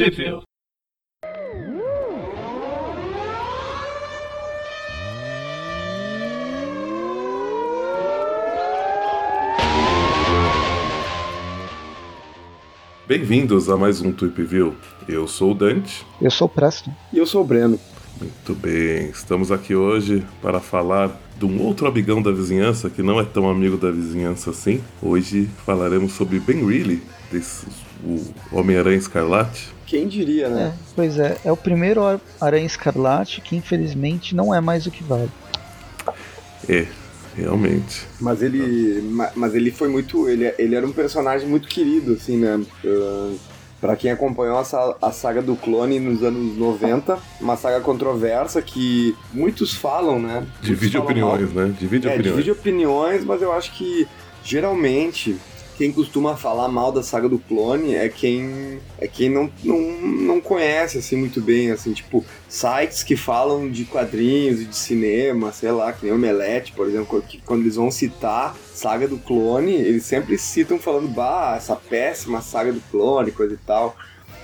[0.00, 0.44] Sheffield.
[13.06, 14.74] Bem-vindos a mais um Tweep View.
[15.06, 16.06] Eu sou o Dante.
[16.18, 16.94] Eu sou o Preston.
[17.12, 17.78] E eu sou o Breno.
[18.18, 23.20] Muito bem, estamos aqui hoje para falar de um outro amigão da vizinhança que não
[23.20, 24.82] é tão amigo da vizinhança assim.
[25.02, 27.66] Hoje falaremos sobre Ben Reilly, desse,
[28.02, 29.78] o Homem-Aranha Escarlate.
[29.90, 30.72] Quem diria, né?
[30.72, 32.00] É, pois é, é o primeiro
[32.40, 35.28] Aranha Escarlate que infelizmente não é mais o que vale.
[36.68, 36.86] É,
[37.36, 38.06] realmente.
[38.20, 39.02] Mas ele,
[39.34, 42.64] mas ele foi muito, ele, ele era um personagem muito querido, assim, né?
[42.84, 43.36] Uh,
[43.80, 49.16] para quem acompanhou a, a, saga do clone nos anos 90, uma saga controversa que
[49.32, 50.46] muitos falam, né?
[50.62, 51.66] Divide opiniões, mal.
[51.66, 51.74] né?
[51.76, 52.36] Divide é, opiniões.
[52.36, 54.06] Divide opiniões, mas eu acho que
[54.44, 55.36] geralmente
[55.80, 60.38] quem costuma falar mal da saga do clone é quem é quem não, não, não
[60.38, 65.70] conhece assim muito bem, assim, tipo, sites que falam de quadrinhos e de cinema, sei
[65.70, 70.04] lá, que nem Omelete, por exemplo, que quando eles vão citar saga do clone, eles
[70.04, 73.96] sempre citam falando, bah, essa péssima saga do clone, coisa e tal.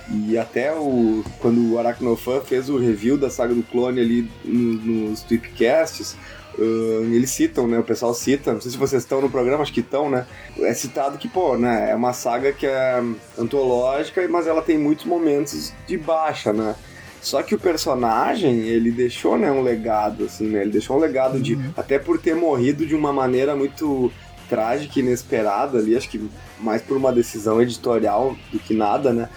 [0.09, 4.83] E até o quando o Aracnofan fez o review da saga do clone ali nos,
[4.83, 6.15] nos Tweepcasts,
[6.57, 7.77] Uh, eles citam, né?
[7.77, 10.25] O pessoal cita, não sei se vocês estão no programa, acho que estão, né?
[10.59, 11.91] É citado que, pô, né?
[11.91, 13.03] É uma saga que é
[13.37, 16.75] antológica, mas ela tem muitos momentos de baixa, né?
[17.21, 20.61] Só que o personagem, ele deixou, né, um legado, assim, né?
[20.61, 21.55] Ele deixou um legado de.
[21.55, 21.71] Uhum.
[21.75, 24.11] Até por ter morrido de uma maneira muito
[24.49, 29.29] trágica e inesperada ali, acho que mais por uma decisão editorial do que nada, né?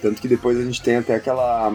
[0.00, 1.72] Tanto que depois a gente tem até aquela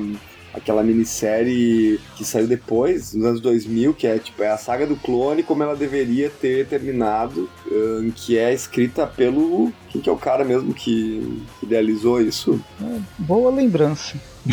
[0.53, 4.95] aquela minissérie que saiu depois, nos anos 2000, que é tipo é a saga do
[4.95, 10.17] clone como ela deveria ter terminado, um, que é escrita pelo quem que é o
[10.17, 12.59] cara mesmo que idealizou isso?
[12.81, 14.17] É, boa lembrança.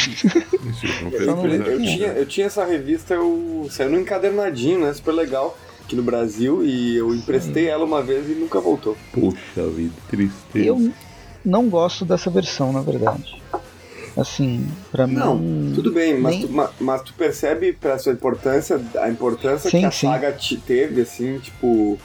[1.12, 4.93] eu, eu, tinha, eu tinha essa revista, eu saiu no encadernadinho, né?
[4.93, 8.97] Super legal aqui no Brasil e eu emprestei ela uma vez e nunca voltou.
[9.12, 10.67] Puxa vida, tristeza.
[10.67, 10.93] Eu
[11.44, 13.41] não gosto dessa versão, na verdade.
[14.16, 15.15] Assim, para mim.
[15.15, 15.38] Não,
[15.75, 16.47] tudo bem, mas, nem...
[16.47, 20.06] tu, mas, mas, tu percebe pra sua importância, a importância sim, que a sim.
[20.06, 21.98] saga te teve, assim, tipo.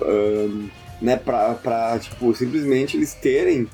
[0.00, 0.68] Um,
[1.00, 3.68] né, pra, pra, tipo, simplesmente eles terem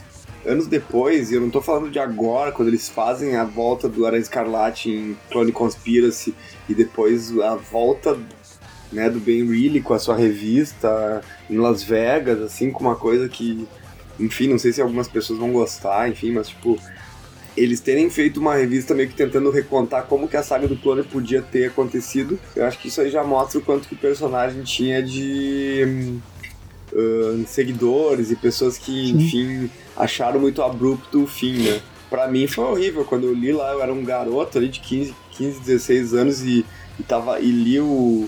[0.46, 4.06] anos depois, e eu não tô falando de agora, quando eles fazem a volta do
[4.06, 6.34] Aranha Escarlate em Clone Conspiracy
[6.68, 8.18] e depois a volta
[8.90, 13.28] né, do Ben Reilly com a sua revista em Las Vegas, assim, com uma coisa
[13.28, 13.68] que,
[14.18, 16.78] enfim, não sei se algumas pessoas vão gostar, enfim, mas tipo,
[17.58, 21.02] eles terem feito uma revista meio que tentando recontar como que a saga do clone
[21.02, 24.62] podia ter acontecido, eu acho que isso aí já mostra o quanto que o personagem
[24.62, 26.18] tinha de
[26.92, 31.80] uh, seguidores e pessoas que, enfim, acharam muito abrupto o fim, né?
[32.08, 35.14] Pra mim foi horrível, quando eu li lá, eu era um garoto ali de 15,
[35.32, 36.64] 15 16 anos e,
[36.98, 38.26] e, tava, e li o,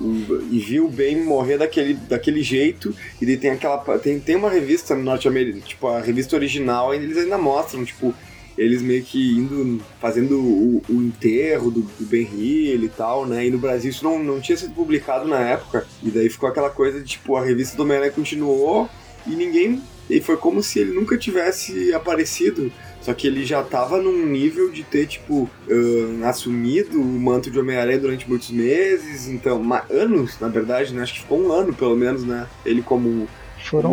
[0.00, 2.94] e viu bem morrer daquele, daquele jeito.
[3.20, 7.38] E daí tem aquela tem, tem uma revista norte-americana tipo a revista original eles ainda
[7.38, 8.14] mostram tipo
[8.56, 13.46] eles meio que indo, fazendo o, o enterro do, do Ben Hill e tal, né?
[13.46, 15.86] E no Brasil isso não, não tinha sido publicado na época.
[16.02, 18.88] E daí ficou aquela coisa de, tipo, a revista do Homem-Aranha continuou
[19.26, 19.82] e ninguém...
[20.10, 22.70] E foi como se ele nunca tivesse aparecido.
[23.00, 27.58] Só que ele já tava num nível de ter, tipo, uh, assumido o manto de
[27.58, 31.02] Homem-Aranha durante muitos meses, então, anos, na verdade, né?
[31.02, 32.46] Acho que ficou um ano, pelo menos, né?
[32.64, 33.26] Ele como,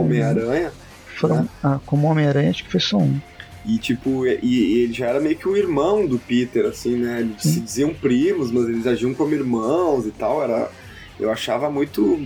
[0.01, 0.73] Homem-Aranha.
[1.15, 1.49] Foram, né?
[1.63, 3.19] ah, como Homem-Aranha, acho que foi só um.
[3.65, 7.21] E, tipo, e, e, ele já era meio que o irmão do Peter, assim, né?
[7.21, 10.41] Eles se diziam primos, mas eles agiam como irmãos e tal.
[10.41, 10.71] Era,
[11.19, 12.19] eu achava muito,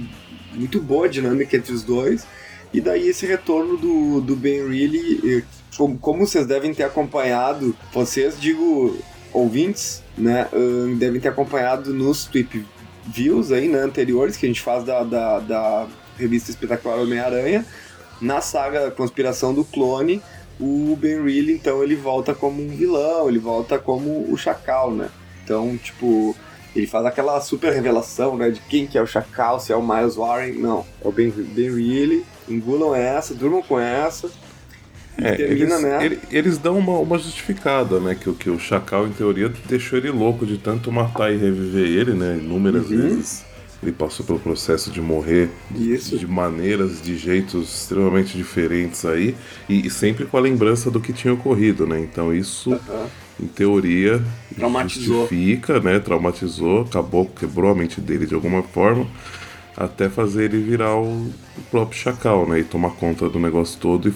[0.53, 2.25] muito boa a dinâmica entre os dois.
[2.73, 5.43] E daí esse retorno do, do Ben Reilly,
[5.77, 8.97] como, como vocês devem ter acompanhado, vocês, digo,
[9.31, 10.47] ouvintes, né?
[10.53, 12.65] Uh, devem ter acompanhado nos Tweep
[13.05, 13.79] Views aí, né?
[13.79, 17.65] Anteriores, que a gente faz da, da, da revista Espetacular Homem-Aranha.
[18.21, 20.21] Na saga Conspiração do Clone,
[20.63, 25.09] o Ben Reilly, então, ele volta como um vilão, ele volta como o Chacal, né?
[25.43, 26.35] Então, tipo,
[26.75, 29.85] ele faz aquela super revelação, né, de quem que é o Chacal, se é o
[29.85, 34.29] Miles Warren, não, é o Ben, ben Reilly, engulam essa, durmam com essa,
[35.17, 36.05] é, termina, eles, né?
[36.05, 38.15] Ele, eles dão uma, uma justificada, né?
[38.15, 42.13] Que, que o Chacal, em teoria, deixou ele louco de tanto matar e reviver ele,
[42.13, 42.39] né?
[42.41, 42.97] Inúmeras uhum.
[42.97, 43.45] vezes.
[43.83, 46.17] Ele passou pelo processo de morrer Isso.
[46.17, 49.35] de maneiras, de jeitos extremamente diferentes aí,
[49.67, 51.99] e, e, sempre com a lembrança do que tinha ocorrido, né?
[51.99, 53.07] Então isso, uhum.
[53.41, 54.23] em teoria,
[54.55, 55.21] traumatizou.
[55.21, 55.99] justifica, né?
[55.99, 59.05] Traumatizou, acabou, quebrou a mente dele de alguma forma.
[59.75, 61.25] até fazer ele virar o,
[61.57, 62.59] o próprio Chacal, né?
[62.59, 64.13] E tomar conta do negócio todo, e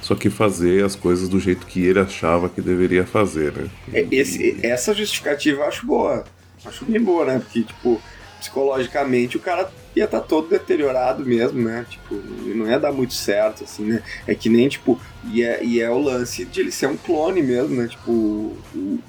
[0.00, 3.68] só que fazer as coisas do jeito que ele achava que deveria fazer, né?
[3.92, 6.24] É, esse, essa justificativa eu acho boa.
[6.64, 7.38] Acho bem boa, né?
[7.38, 8.00] Porque, tipo,
[8.44, 11.86] psicologicamente o cara ia estar tá todo deteriorado mesmo, né?
[11.88, 12.14] Tipo,
[12.54, 14.02] não ia dar muito certo, assim, né?
[14.26, 15.00] É que nem, tipo,
[15.32, 17.88] e é, e é o lance de ele ser um clone mesmo, né?
[17.88, 18.58] Tipo, o,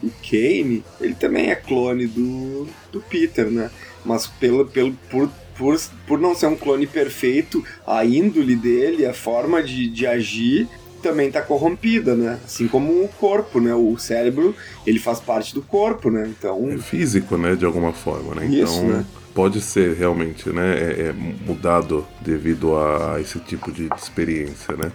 [0.04, 3.70] o Kane, ele também é clone do, do Peter, né?
[4.06, 9.14] Mas pelo, pelo, por, por, por não ser um clone perfeito, a índole dele, a
[9.14, 10.70] forma de, de agir
[11.06, 12.40] também está corrompida, né?
[12.44, 13.76] Assim como o corpo, né?
[13.76, 14.56] O cérebro,
[14.88, 16.28] ele faz parte do corpo, né?
[16.28, 16.72] Então...
[16.72, 17.56] É físico, né?
[17.56, 18.48] De alguma forma, né?
[18.48, 18.88] Isso, então...
[18.88, 19.06] né?
[19.36, 24.94] pode ser realmente né, é, é mudado devido a esse tipo de experiência, né?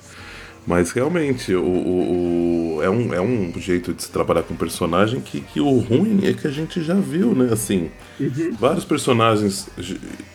[0.70, 5.20] Mas realmente, o, o, o, é, um, é um jeito de se trabalhar com personagem
[5.20, 7.52] que, que o ruim é que a gente já viu, né?
[7.52, 7.90] Assim,
[8.20, 8.52] uhum.
[8.56, 9.69] vários personagens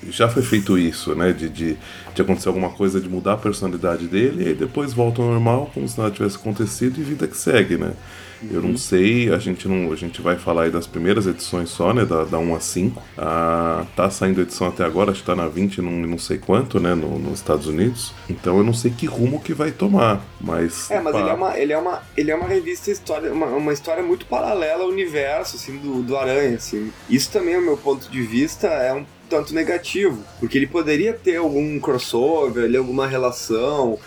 [0.09, 1.31] já foi feito isso, né?
[1.31, 1.77] De, de,
[2.13, 5.87] de, acontecer alguma coisa, de mudar a personalidade dele e depois volta ao normal, como
[5.87, 7.93] se nada tivesse acontecido e vida que segue, né?
[8.51, 11.93] Eu não sei, a gente não, a gente vai falar aí das primeiras edições só,
[11.93, 13.03] né, da, da 1 a 5.
[13.17, 16.79] Ah, tá saindo edição até agora, acho que tá na 20, não, não sei quanto,
[16.79, 18.13] né, no, nos Estados Unidos.
[18.29, 20.89] Então eu não sei que rumo que vai tomar, mas...
[20.91, 23.73] É, mas ele é, uma, ele, é uma, ele é uma revista história, uma, uma
[23.73, 26.91] história muito paralela ao universo, assim, do, do Aranha, assim.
[27.09, 31.37] Isso também, ao meu ponto de vista, é um tanto negativo, porque ele poderia ter
[31.37, 33.97] algum crossover, ali, alguma relação,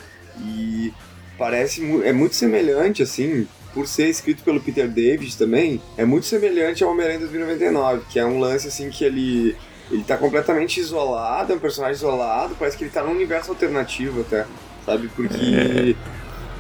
[0.41, 0.93] e
[1.37, 6.83] parece é muito semelhante assim por ser escrito pelo Peter David também, é muito semelhante
[6.83, 9.57] ao Homem-Aranha 2099, que é um lance assim que ele
[9.91, 14.21] ele tá completamente isolado, é um personagem isolado, parece que ele tá num universo alternativo
[14.21, 14.45] até,
[14.85, 15.09] sabe?
[15.09, 15.97] Porque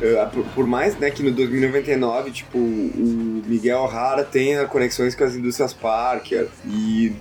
[0.00, 0.24] é.
[0.24, 5.24] uh, por, por, mais né, que no 2099, tipo, o Miguel O'Hara tenha conexões com
[5.24, 7.14] as indústrias Parker e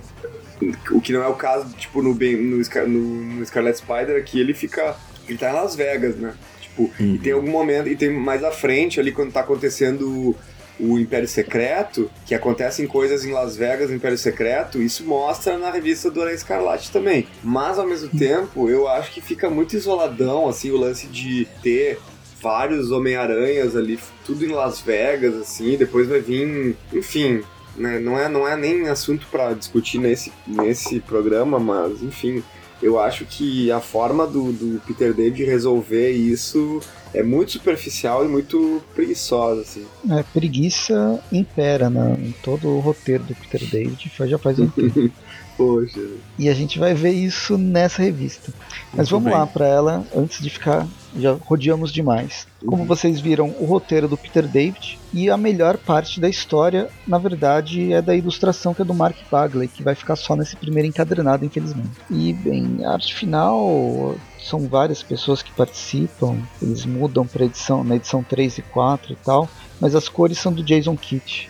[0.90, 2.56] o que não é o caso, tipo, no, no,
[2.96, 4.96] no, Scarlet Spider, que ele fica.
[5.28, 6.34] Ele tá em Las Vegas, né?
[6.78, 7.14] Tipo, uhum.
[7.14, 10.36] e tem algum momento, e tem mais à frente ali quando tá acontecendo
[10.78, 15.72] o Império Secreto, que acontecem coisas em Las Vegas, no Império Secreto, isso mostra na
[15.72, 17.26] revista do Aranha Escarlate também.
[17.42, 21.98] Mas ao mesmo tempo, eu acho que fica muito isoladão, assim, o lance de ter
[22.40, 27.42] vários Homem-Aranhas ali, tudo em Las Vegas, assim, depois vai vir, enfim,
[27.76, 32.44] né, não é, não é nem assunto para discutir nesse, nesse programa, mas enfim,
[32.82, 36.80] eu acho que a forma do, do Peter David resolver isso
[37.12, 39.86] é muito superficial e muito preguiçosa, assim.
[40.10, 45.10] É, preguiça impera né, em todo o roteiro do Peter David, já faz um tempo.
[45.58, 46.00] Poxa.
[46.38, 48.52] E a gente vai ver isso nessa revista.
[48.92, 49.34] Mas Muito vamos bem.
[49.34, 50.86] lá para ela, antes de ficar.
[51.18, 52.46] Já rodeamos demais.
[52.64, 52.88] Como uhum.
[52.88, 57.92] vocês viram, o roteiro do Peter David e a melhor parte da história, na verdade,
[57.92, 61.44] é da ilustração que é do Mark Bagley, que vai ficar só nesse primeiro encadernado,
[61.44, 61.90] infelizmente.
[62.08, 67.96] E, bem, a arte final são várias pessoas que participam, eles mudam para edição, na
[67.96, 69.48] edição 3 e 4 e tal,
[69.80, 71.48] mas as cores são do Jason Kidd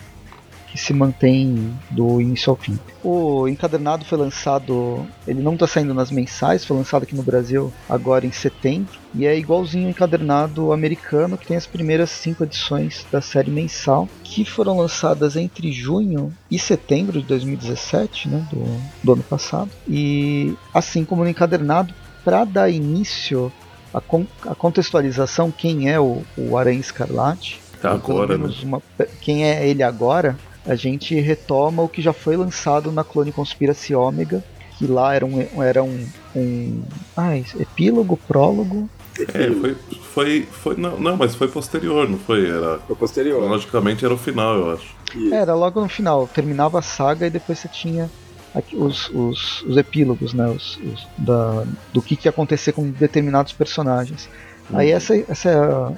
[0.79, 2.79] que se mantém do início ao fim.
[3.03, 7.73] O encadernado foi lançado, ele não está saindo nas mensais, foi lançado aqui no Brasil
[7.89, 13.05] agora em setembro e é igualzinho o encadernado americano que tem as primeiras cinco edições
[13.11, 18.65] da série mensal que foram lançadas entre junho e setembro de 2017, né, do,
[19.03, 19.71] do ano passado.
[19.89, 21.93] E assim como no encadernado,
[22.25, 23.53] para dar início
[23.93, 28.53] à, con à contextualização, quem é o, o Aranha Escarlate, agora, né?
[28.63, 28.83] uma,
[29.21, 30.37] quem é ele agora,
[30.67, 34.45] a gente retoma o que já foi lançado na Clone Conspiracy Omega,
[34.79, 36.83] que lá era um, era um, um
[37.17, 38.89] ah, epílogo, prólogo.
[39.35, 39.77] É, foi,
[40.15, 42.49] foi, foi não, não, mas foi posterior, não foi?
[42.49, 43.43] Era, foi posterior.
[43.43, 44.97] Logicamente era o final, eu acho.
[45.33, 48.09] Era logo no final, terminava a saga e depois você tinha
[48.55, 50.47] aqui, os, os, os epílogos, né?
[50.49, 54.29] Os, os, da, do que, que ia acontecer com determinados personagens.
[54.71, 54.79] Uhum.
[54.79, 55.95] Aí essa, essa,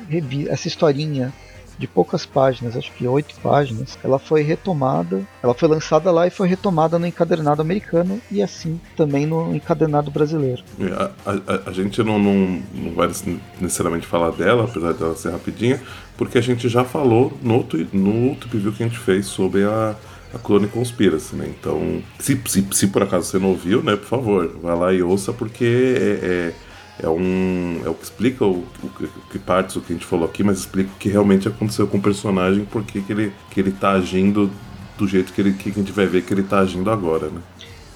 [0.49, 1.33] essa historinha
[1.81, 6.31] de poucas páginas, acho que oito páginas, ela foi retomada, ela foi lançada lá e
[6.31, 10.63] foi retomada no encadernado americano e assim também no encadernado brasileiro.
[10.93, 13.11] A, a, a gente não, não, não vai
[13.59, 15.81] necessariamente falar dela, apesar dela ser rapidinha,
[16.19, 19.97] porque a gente já falou no no preview que a gente fez sobre a,
[20.35, 21.47] a Clone Conspiracy, né?
[21.49, 25.03] Então, se, se, se, por acaso você não ouviu, né, por favor, vá lá e
[25.03, 26.53] ouça, porque é, é
[27.03, 30.07] é um é o que explica o, o, o, que partes o que a gente
[30.07, 33.61] falou aqui, mas explica o que realmente aconteceu com o personagem, porque que ele que
[33.61, 34.51] ele tá agindo
[34.97, 37.41] do jeito que ele que a gente vai ver que ele tá agindo agora, né?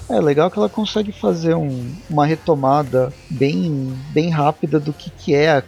[0.07, 5.33] É legal que ela consegue fazer um, uma retomada bem, bem rápida do que, que
[5.33, 5.63] é a,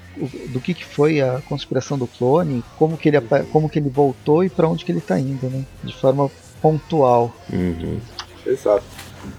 [0.49, 3.19] do que, que foi a conspiração do clone, como que ele,
[3.51, 5.65] como que ele voltou e para onde que ele está indo, né?
[5.83, 6.29] De forma
[6.61, 7.33] pontual.
[7.51, 7.99] Uhum.
[8.45, 8.85] Exato.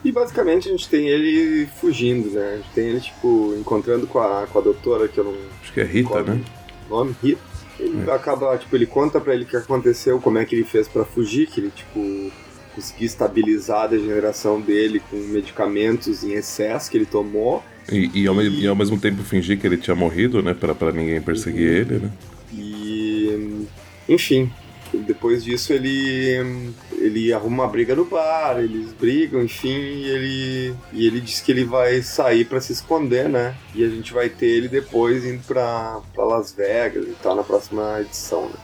[0.04, 2.52] E basicamente a gente tem ele fugindo, né?
[2.54, 5.35] A gente tem ele, tipo, encontrando com a, com a doutora, que eu não.
[5.62, 6.40] Acho que é Rita, né?
[6.88, 7.40] Nome, Rita.
[7.78, 8.12] Ele é.
[8.12, 11.04] acaba, tipo, ele conta pra ele o que aconteceu, como é que ele fez para
[11.04, 12.33] fugir, que ele, tipo,
[12.75, 17.62] conseguiu estabilizar a degeneração dele com medicamentos em excesso que ele tomou.
[17.90, 18.62] E, e, ao, e...
[18.62, 20.54] e ao, mesmo tempo fingir que ele tinha morrido, né?
[20.54, 21.76] Pra, pra ninguém perseguir uhum.
[21.76, 22.12] ele, né?
[22.52, 23.66] E.
[24.09, 24.50] Enfim,
[24.92, 26.73] depois disso ele
[27.09, 31.50] ele arruma uma briga no bar, eles brigam, enfim, e ele e ele diz que
[31.50, 33.55] ele vai sair para se esconder, né?
[33.75, 38.00] E a gente vai ter ele depois indo para Las Vegas e tal na próxima
[38.00, 38.55] edição, né?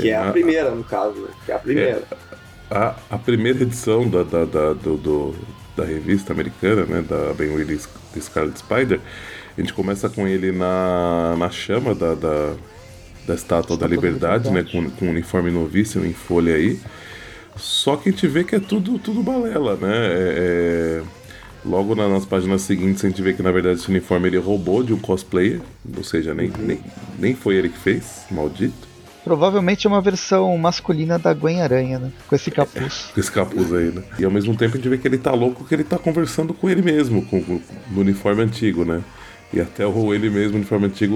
[0.00, 1.28] Que é a primeira, no caso, né?
[1.44, 2.02] Que é a primeira.
[2.70, 5.34] É, a, a primeira edição da, da, da do, do,
[5.76, 7.02] da revista americana, né?
[7.02, 9.00] Da Ben Willis Scarlet Spider,
[9.56, 12.54] a gente começa com ele na, na chama da, da
[13.26, 14.64] da Estátua da Liberdade, né?
[14.70, 16.78] Com, com um uniforme novíssimo em folha aí.
[17.56, 19.92] Só que a gente vê que é tudo, tudo balela, né?
[19.92, 20.34] É,
[21.00, 21.02] é...
[21.64, 24.92] Logo nas páginas seguintes a gente vê que na verdade esse uniforme ele roubou de
[24.92, 25.62] um cosplayer,
[25.96, 26.78] ou seja, nem, nem,
[27.18, 28.86] nem foi ele que fez, maldito.
[29.24, 32.12] Provavelmente é uma versão masculina da Gwen Aranha, né?
[32.28, 33.06] Com esse capuz.
[33.14, 34.02] com esse capuz aí, né?
[34.18, 36.52] E ao mesmo tempo a gente vê que ele tá louco que ele tá conversando
[36.52, 37.58] com ele mesmo, com, com
[37.90, 39.02] no uniforme antigo, né?
[39.50, 41.14] E até o ele mesmo, de forma antiga,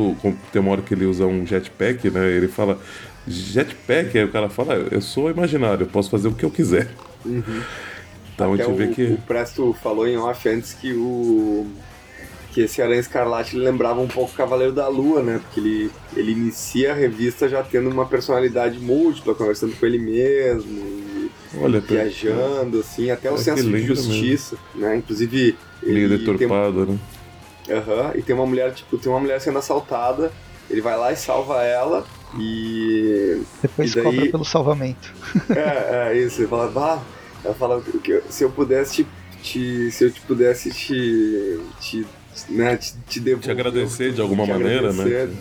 [0.51, 2.27] tem uma hora que ele usa um jetpack, né?
[2.31, 2.79] Ele fala,
[3.29, 4.17] jetpack?
[4.17, 6.89] Aí o cara fala, eu sou imaginário, eu posso fazer o que eu quiser.
[7.25, 7.63] Uhum.
[8.39, 9.03] Então até a gente vê que.
[9.15, 11.67] O Presto falou em off antes que o.
[12.53, 15.41] Que esse Aranha Escarlate ele lembrava um pouco o Cavaleiro da Lua, né?
[15.43, 21.31] Porque ele, ele inicia a revista já tendo uma personalidade múltipla, conversando com ele mesmo,
[21.61, 24.89] Olha, viajando, assim, até o é senso de justiça, mesmo.
[24.89, 24.97] né?
[24.97, 25.57] Inclusive.
[25.83, 26.95] Meio deturpado, tem...
[26.95, 27.01] né?
[27.71, 30.33] Aham, uhum, e tem uma mulher, tipo, tem uma mulher sendo assaltada,
[30.71, 32.07] ele vai lá e salva ela
[32.37, 33.43] e.
[33.63, 34.05] Depois e daí...
[34.05, 35.15] cobra pelo salvamento.
[35.51, 37.03] É, é isso, ele fala, bah,
[37.45, 39.07] ela fala que se eu pudesse te,
[39.43, 41.61] te, se eu te pudesse te.
[41.81, 42.07] te
[42.49, 43.45] né, te, te devolver.
[43.45, 45.03] Te agradecer de alguma maneira, né?
[45.03, 45.29] agradecer.
[45.29, 45.37] né?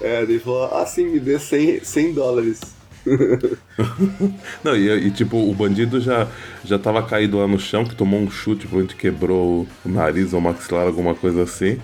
[0.00, 2.60] É, ele falou, ah sim, me dê 100, 100 dólares.
[4.62, 6.28] Não, e, e, tipo, o bandido já,
[6.64, 10.40] já tava caído lá no chão, que tomou um chute, provavelmente quebrou o nariz ou
[10.40, 11.80] maxilar, alguma coisa assim.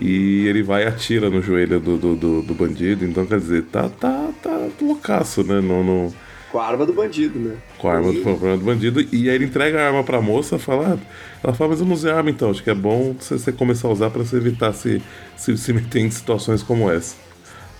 [0.00, 3.04] E ele vai e atira no joelho do, do, do, do bandido.
[3.04, 5.60] Então, quer dizer, tá, tá, tá loucaço, né?
[5.60, 6.14] No, no...
[6.50, 7.56] Com a arma do bandido, né?
[7.78, 9.00] Com a arma do, do, bandido.
[9.12, 10.98] E aí ele entrega a arma pra moça, fala.
[11.42, 12.50] Ela fala, mas eu não usei arma então.
[12.50, 15.02] Acho que é bom você, você começar a usar pra você evitar se,
[15.36, 17.16] se, se meter em situações como essa.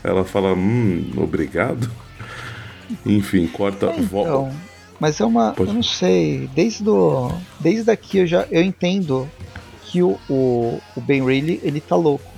[0.02, 1.88] Ela fala, hum, obrigado.
[3.06, 3.86] Enfim, corta.
[3.86, 4.52] É, então,
[4.98, 5.52] mas é uma.
[5.52, 5.70] Pode...
[5.70, 6.48] Eu não sei.
[6.54, 7.30] Desde, do,
[7.60, 9.28] desde aqui eu já eu entendo
[9.94, 12.28] que o, o, o Ben Reilly ele tá louco.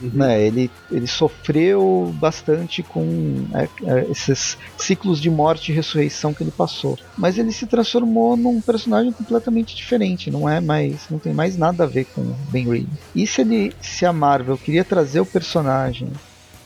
[0.00, 0.10] Uhum.
[0.12, 6.42] Né, ele, ele sofreu bastante com é, é, esses ciclos de morte e ressurreição que
[6.44, 6.96] ele passou.
[7.16, 10.30] Mas ele se transformou num personagem completamente diferente.
[10.30, 11.08] Não é mais.
[11.10, 12.88] não tem mais nada a ver com Ben Reilly.
[13.14, 13.72] E se ele.
[13.80, 16.08] Se a Marvel queria trazer o personagem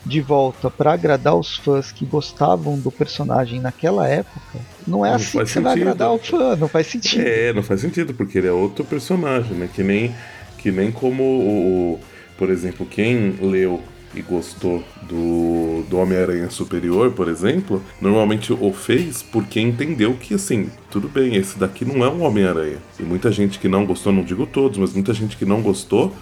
[0.05, 5.15] de volta para agradar os fãs que gostavam do personagem naquela época, não é não
[5.15, 7.21] assim que você vai agradar o fã, não faz sentido.
[7.25, 9.69] É, não faz sentido, porque ele é outro personagem, né?
[9.73, 10.13] Que nem,
[10.57, 11.99] que nem como o,
[12.37, 13.81] por exemplo, quem leu
[14.15, 20.69] e gostou do, do Homem-Aranha Superior, por exemplo, normalmente o fez porque entendeu que, assim,
[20.91, 22.77] tudo bem, esse daqui não é um Homem-Aranha.
[22.99, 26.13] E muita gente que não gostou, não digo todos, mas muita gente que não gostou,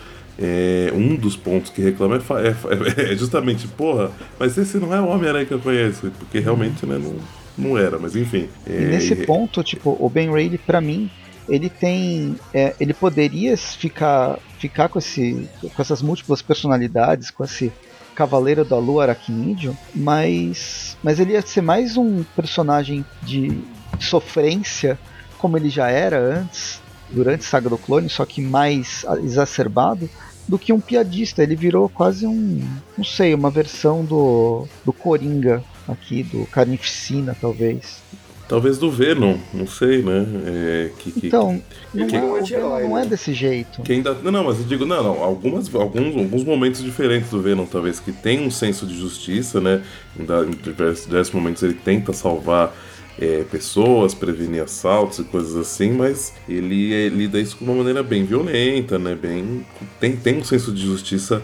[0.41, 4.99] é, um dos pontos que reclama é, é, é, justamente, porra, mas esse não é
[4.99, 7.15] o Homem-Aranha que eu conheço, porque realmente né, não,
[7.57, 8.49] não era, mas enfim.
[8.65, 11.09] e nesse é, ponto, tipo, o Ben Reilly, para mim,
[11.47, 12.35] ele tem.
[12.53, 17.71] É, ele poderia ficar, ficar com, esse, com essas múltiplas personalidades, com esse
[18.15, 23.61] Cavaleiro da Lua Aracnídeo, mas, mas ele ia ser mais um personagem de
[23.99, 24.99] sofrência,
[25.37, 30.09] como ele já era antes, durante Saga do Clone, só que mais exacerbado
[30.47, 31.43] do que um piadista.
[31.43, 32.61] Ele virou quase um,
[32.97, 38.01] não sei, uma versão do, do Coringa aqui, do Carnificina, talvez.
[38.47, 40.25] Talvez do Venom, não sei, né?
[40.45, 43.07] É, que, que, então, que, não, que, é, o Venom não é né?
[43.07, 43.81] desse jeito.
[43.81, 47.65] Que ainda, não, mas eu digo, não, não, algumas, alguns, alguns momentos diferentes do Venom,
[47.65, 49.81] talvez, que tem um senso de justiça, né?
[50.19, 52.75] Em, em diversos, diversos momentos ele tenta salvar
[53.21, 58.01] é, pessoas, prevenir assaltos e coisas assim, mas ele é, lida isso de uma maneira
[58.01, 59.13] bem violenta, né?
[59.15, 59.63] Bem,
[59.99, 61.41] tem, tem um senso de justiça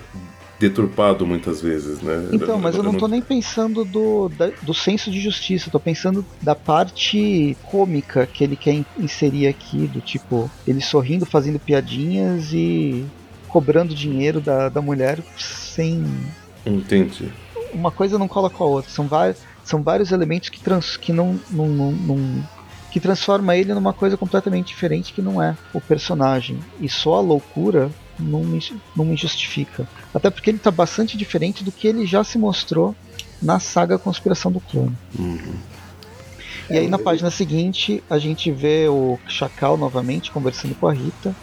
[0.59, 2.29] deturpado muitas vezes, né?
[2.33, 6.25] Então, mas eu não tô nem pensando do, da, do senso de justiça, tô pensando
[6.41, 13.05] da parte cômica que ele quer inserir aqui, do tipo, ele sorrindo, fazendo piadinhas e
[13.47, 16.03] cobrando dinheiro da, da mulher sem.
[16.65, 17.31] Entendi.
[17.71, 21.11] Uma coisa não cola com a outra, são vários são vários elementos que, trans, que
[21.11, 22.43] não, não, não, não
[22.91, 26.57] que transforma ele numa coisa completamente diferente que não é o personagem.
[26.79, 28.59] E só a loucura não me,
[28.95, 29.87] não me justifica.
[30.13, 32.95] Até porque ele está bastante diferente do que ele já se mostrou
[33.41, 34.97] na saga Conspiração do Clone.
[35.17, 35.55] Uhum.
[36.69, 41.35] E aí na página seguinte a gente vê o Chacal novamente conversando com a Rita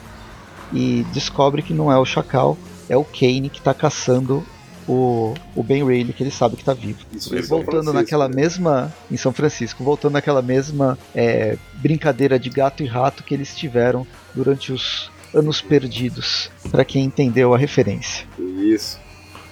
[0.73, 4.45] e descobre que não é o Chacal, é o Kane que está caçando
[4.88, 6.99] o, o Ben Reilly, que ele sabe que está vivo.
[7.12, 8.35] Isso, E voltando naquela né?
[8.37, 8.93] mesma.
[9.11, 14.07] Em São Francisco, voltando naquela mesma é, brincadeira de gato e rato que eles tiveram
[14.35, 18.26] durante os anos perdidos, para quem entendeu a referência.
[18.38, 18.99] Isso.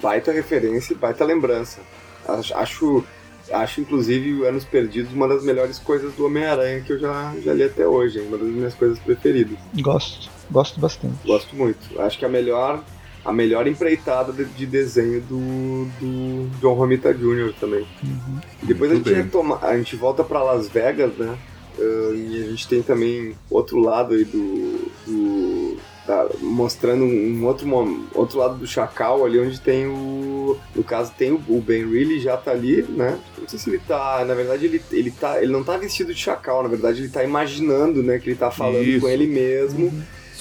[0.01, 1.81] Baita referência e baita lembrança.
[2.27, 3.05] Acho, acho,
[3.53, 7.53] acho, inclusive, o Anos Perdidos uma das melhores coisas do Homem-Aranha que eu já, já
[7.53, 8.27] li até hoje, hein?
[8.29, 9.59] uma das minhas coisas preferidas.
[9.81, 11.17] Gosto, gosto bastante.
[11.25, 12.01] Gosto muito.
[12.01, 12.83] Acho que a melhor,
[13.25, 17.53] a melhor empreitada de, de desenho do, do John Romita Jr.
[17.61, 17.87] também.
[18.03, 18.39] Uhum.
[18.63, 21.37] Depois a gente, retoma, a gente volta pra Las Vegas, né?
[21.79, 24.91] Ah, e a gente tem também outro lado aí do.
[25.07, 30.57] do- da- mostrando um outro, mo- outro lado do Chacal ali, onde tem o.
[30.75, 33.17] No caso, tem o, o Ben Reilly já tá ali, né?
[33.39, 34.25] Não sei se ele tá.
[34.27, 37.23] Na verdade, ele, ele, tá, ele não tá vestido de Chacal, na verdade, ele tá
[37.23, 38.19] imaginando, né?
[38.19, 39.01] Que ele tá falando Isso.
[39.01, 39.93] com ele mesmo.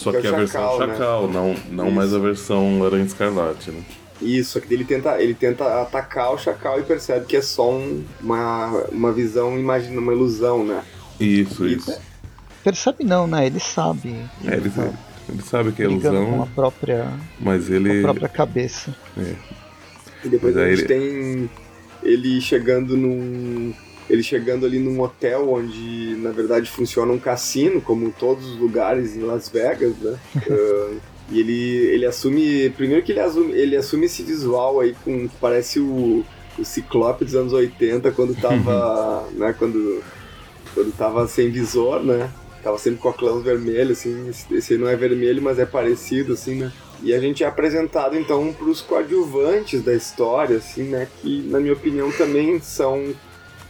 [0.04, 0.94] Só Que é que o a versão Chacal, né?
[0.94, 1.96] Chacal, não, não Isso.
[1.96, 3.84] mais a versão Aranha Escarlate, né?
[4.22, 7.72] Isso, só que ele tenta, ele tenta atacar o Chacal e percebe que é só
[7.72, 10.84] um- uma, uma visão, imagina, uma ilusão, né?
[11.20, 12.00] Isso, E- isso.
[12.64, 13.46] Percebe não, né?
[13.48, 14.16] Ele sabe.
[14.46, 14.90] É, ele, tá
[15.30, 17.08] ele sabe que é brigando com a ilusão, própria,
[17.40, 18.02] mas com a ele.
[18.02, 18.96] própria cabeça.
[20.24, 21.50] E depois Mas a gente tem
[22.04, 23.74] ele chegando num.
[24.12, 29.16] Ele chegando ali num hotel onde, na verdade, funciona um cassino, como todos os lugares
[29.16, 30.20] em Las Vegas, né?
[30.52, 32.70] Ah, e ele, ele assume.
[32.72, 35.30] Primeiro que ele assume, ele assume esse visual aí com.
[35.30, 36.26] que parece o,
[36.60, 39.30] o Ciclope dos anos 80, quando tava.
[39.32, 40.04] né, quando,
[40.74, 42.30] quando tava sem visor, né?
[42.62, 44.28] Tava sempre com óculos vermelho, assim.
[44.28, 46.72] Esse, esse aí não é vermelho, mas é parecido, assim, né?
[47.02, 51.08] E a gente é apresentado então para os coadjuvantes da história, assim, né?
[51.22, 53.16] Que na minha opinião também são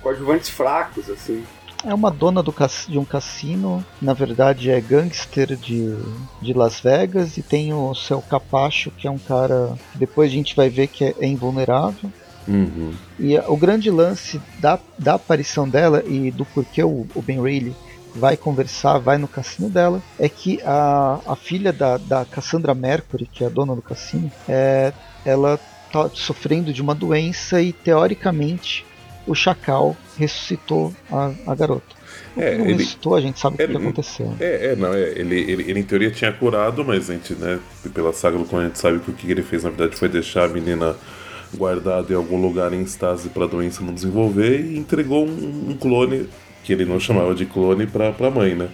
[0.01, 1.43] coadjuvantes fracos, assim.
[1.83, 2.53] É uma dona do
[2.87, 5.97] de um cassino, na verdade é gangster de,
[6.39, 10.33] de Las Vegas e tem o seu capacho, que é um cara que depois a
[10.33, 12.11] gente vai ver que é, é invulnerável.
[12.47, 12.93] Uhum.
[13.19, 17.41] E a- o grande lance da, da aparição dela e do porquê o, o Ben
[17.41, 17.75] Reilly
[18.13, 23.25] vai conversar, vai no cassino dela, é que a, a filha da, da Cassandra Mercury,
[23.25, 24.93] que é a dona do cassino, é,
[25.25, 25.59] ela
[25.91, 28.85] tá sofrendo de uma doença e teoricamente
[29.27, 32.01] o Chacal ressuscitou a, a garota.
[32.37, 34.33] É, não ele- ressuscitou, a gente sabe o que ele- que aconteceu.
[34.39, 35.01] É, é, não, é.
[35.09, 37.59] Ele, ele, ele em teoria tinha curado, mas a gente, né,
[37.93, 40.07] pela saga do clone, a gente sabe que o que ele fez na verdade foi
[40.09, 40.95] deixar a menina
[41.55, 45.77] guardada em algum lugar em estase para a doença não desenvolver e entregou um, um
[45.77, 46.29] clone,
[46.63, 48.69] que ele não chamava de clone, pra, pra mãe, né?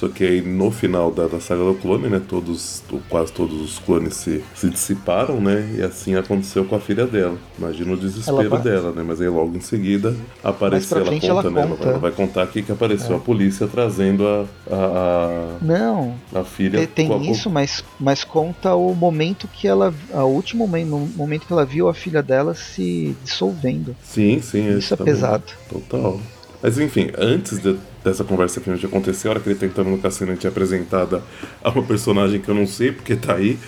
[0.00, 3.78] Só que aí no final da, da saga do clone, né, todos, quase todos os
[3.80, 5.74] clones se, se dissiparam, né?
[5.76, 7.36] E assim aconteceu com a filha dela.
[7.58, 9.04] Imagina o desespero Ela dela, né?
[9.06, 11.60] Mas aí logo em seguida apareceu, ela conta, ela né?
[11.60, 11.88] Ela conta.
[11.90, 16.78] ela vai contar aqui que apareceu a polícia trazendo a, a, Não, a, a filha.
[16.86, 19.92] Tem, tem a- isso, mas, mas conta o momento que ela.
[20.14, 23.94] O último momento que ela viu a filha dela se dissolvendo.
[24.02, 24.78] Sim, sim.
[24.78, 25.12] Isso é também.
[25.12, 25.44] pesado.
[25.68, 26.18] Total.
[26.62, 29.66] Mas enfim, antes de- dessa conversa que a gente aconteceu, a hora que ele tá
[29.66, 31.22] entrando no cassino, a gente é apresentada
[31.62, 33.58] a uma personagem que eu não sei porque tá aí,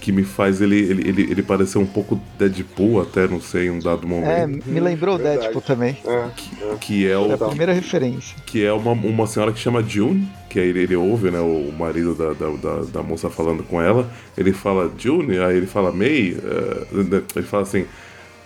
[0.00, 3.70] que me faz ele, ele, ele, ele parecer um pouco Deadpool até, não sei, em
[3.70, 4.66] um dado É, momento.
[4.66, 5.40] me lembrou o verdade.
[5.40, 5.98] Deadpool também.
[6.06, 6.30] É,
[6.72, 6.76] é.
[6.80, 8.34] Que é, É o, a primeira referência.
[8.46, 11.70] que é uma, uma senhora que chama June, que aí ele, ele ouve, né, o
[11.78, 15.92] marido da, da, da, da moça falando com ela, ele fala June, aí ele fala
[15.92, 17.84] May, eh, ele fala assim,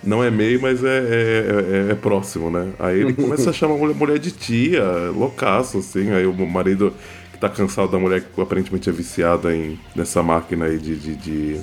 [0.06, 2.72] não é May, mas é, é, é- é próximo, né?
[2.78, 6.92] Aí ele começa a chamar a mulher, de tia, loucaço, assim, aí o marido
[7.32, 10.96] que tá cansado da mulher que aparentemente é viciada em, nessa máquina aí de...
[10.96, 11.60] de, de-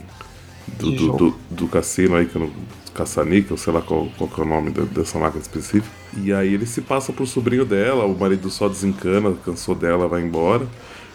[0.79, 2.51] do, do, do, do cassino aí, que eu não.
[2.93, 5.89] Caça-níquel, sei lá qual, qual é o nome da- dessa máquina específica.
[6.17, 10.21] E aí ele se passa pro sobrinho dela, o marido só desencana, cansou dela, vai
[10.21, 10.67] embora.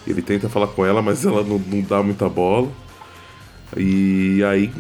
[0.06, 2.70] Ele tenta falar com ela, mas ela não, não dá muita bola.
[3.76, 4.72] E aí,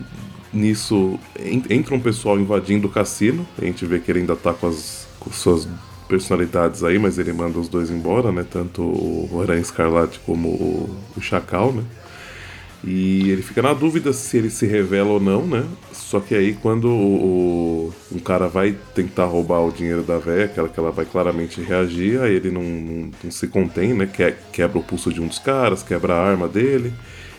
[0.52, 3.46] nisso, en- entra um pessoal invadindo o cassino.
[3.60, 5.66] A gente vê que ele ainda tá com as com suas
[6.08, 8.44] personalidades aí, mas ele manda os dois embora, né?
[8.48, 11.82] Tanto o Aranha Escarlate como o, o Chacal, né?
[12.84, 15.64] E ele fica na dúvida se ele se revela ou não, né?
[15.92, 20.44] Só que aí quando o, o- um cara vai tentar roubar o dinheiro da véia,
[20.44, 24.06] aquela que ela vai claramente reagir, aí ele não, não- não se contém, né?
[24.06, 26.92] Que- Quebra o pulso de um dos caras, quebra a arma dele.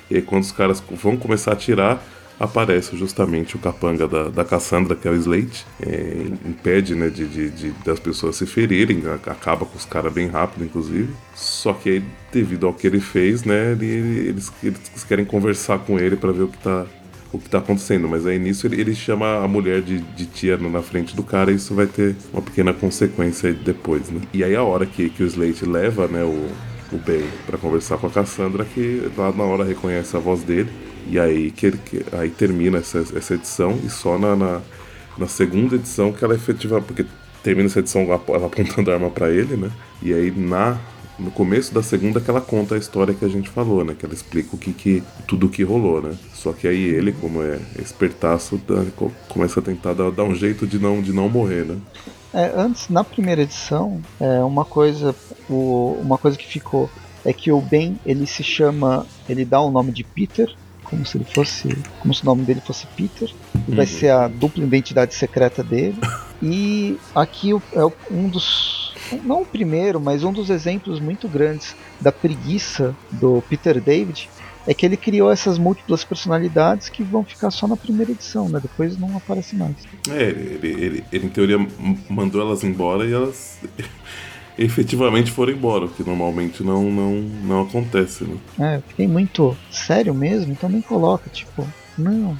[0.09, 2.03] E aí quando os caras vão começar a atirar,
[2.39, 7.27] aparece justamente o capanga da, da Cassandra, que é o Slate, é, impede né, de,
[7.27, 11.09] de, de, das pessoas se ferirem, acaba com os caras bem rápido, inclusive.
[11.35, 15.99] Só que aí, devido ao que ele fez, né, ele, eles, eles querem conversar com
[15.99, 16.85] ele para ver o que tá
[17.29, 20.55] o que tá acontecendo, mas aí nisso ele, ele chama a mulher de, de tia
[20.55, 24.21] na frente do cara e isso vai ter uma pequena consequência depois, né?
[24.33, 26.47] E aí a hora que, que o Slate leva, né, o,
[26.95, 30.69] o Ben para conversar com a Cassandra, que lá na hora reconhece a voz dele
[31.09, 34.61] e aí que, que aí termina essa, essa edição e só na, na,
[35.17, 37.05] na, segunda edição que ela efetiva, porque
[37.43, 39.71] termina essa edição ela apontando a arma para ele, né?
[40.01, 40.77] E aí na
[41.19, 43.95] no começo da segunda que ela conta a história que a gente falou, né?
[43.97, 46.15] Que ela explica o que, que tudo que rolou, né?
[46.33, 48.61] Só que aí ele, como é espertaço,
[49.27, 51.77] começa a tentar dar, dar, um jeito de não de não morrer, né?
[52.33, 55.15] É, antes na primeira edição, é uma coisa
[55.49, 56.89] o, uma coisa que ficou
[57.25, 60.53] é que o Ben ele se chama, ele dá o nome de Peter
[60.89, 63.31] como se ele fosse, como se o nome dele fosse Peter.
[63.53, 63.75] Uhum.
[63.75, 65.97] Vai ser a dupla identidade secreta dele.
[66.41, 72.11] E aqui é um dos, não o primeiro, mas um dos exemplos muito grandes da
[72.11, 74.29] preguiça do Peter David
[74.67, 78.59] é que ele criou essas múltiplas personalidades que vão ficar só na primeira edição, né?
[78.61, 79.75] Depois não aparece mais.
[80.09, 81.57] É, ele, ele, ele em teoria
[82.09, 83.59] mandou elas embora e elas
[84.57, 88.37] efetivamente foram embora, o que normalmente não, não, não acontece, né?
[88.59, 91.67] É, eu fiquei muito sério mesmo, então nem coloca, tipo,
[91.97, 92.37] não.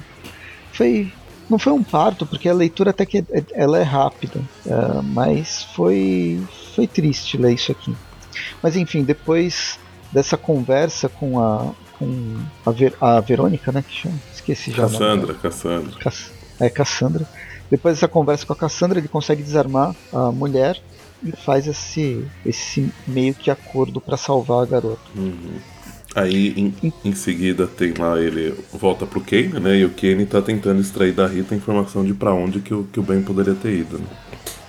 [0.72, 1.12] Foi.
[1.48, 5.62] Não foi um parto, porque a leitura até que é, ela é rápida, uh, mas
[5.74, 6.38] foi,
[6.74, 7.96] foi triste ler isso aqui.
[8.62, 9.78] Mas enfim, depois
[10.12, 13.82] dessa conversa com a, com a, Ver, a Verônica, né?
[13.86, 14.16] Que chama?
[14.30, 14.82] Esqueci já.
[14.82, 15.98] Cassandra, Cassandra.
[15.98, 17.26] Cass, é, Cassandra.
[17.70, 20.78] Depois dessa conversa com a Cassandra, ele consegue desarmar a mulher
[21.22, 25.02] e faz esse, esse meio que acordo para salvar a garota.
[25.16, 25.58] Uhum.
[26.14, 29.76] Aí em, em, seguida tem lá ele volta pro Kane, né?
[29.76, 32.84] E o Kane tá tentando extrair da Rita a informação de para onde que o,
[32.84, 33.98] que o Ben poderia ter ido.
[33.98, 34.06] Né?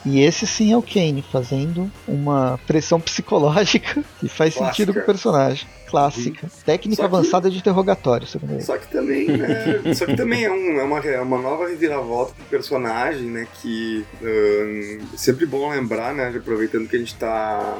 [0.05, 4.65] E esse sim é o Kane fazendo uma pressão psicológica que faz Clássica.
[4.65, 5.67] sentido com o personagem.
[5.89, 6.45] Clássica.
[6.45, 6.63] Uhum.
[6.65, 8.61] Técnica que, avançada de interrogatório, segundo ele.
[8.61, 9.93] Só que também, né?
[9.95, 13.47] só que também é, um, é, uma, é uma nova reviravolta pro personagem, né?
[13.59, 16.31] Que um, sempre bom lembrar, né?
[16.35, 17.79] Aproveitando que a gente tá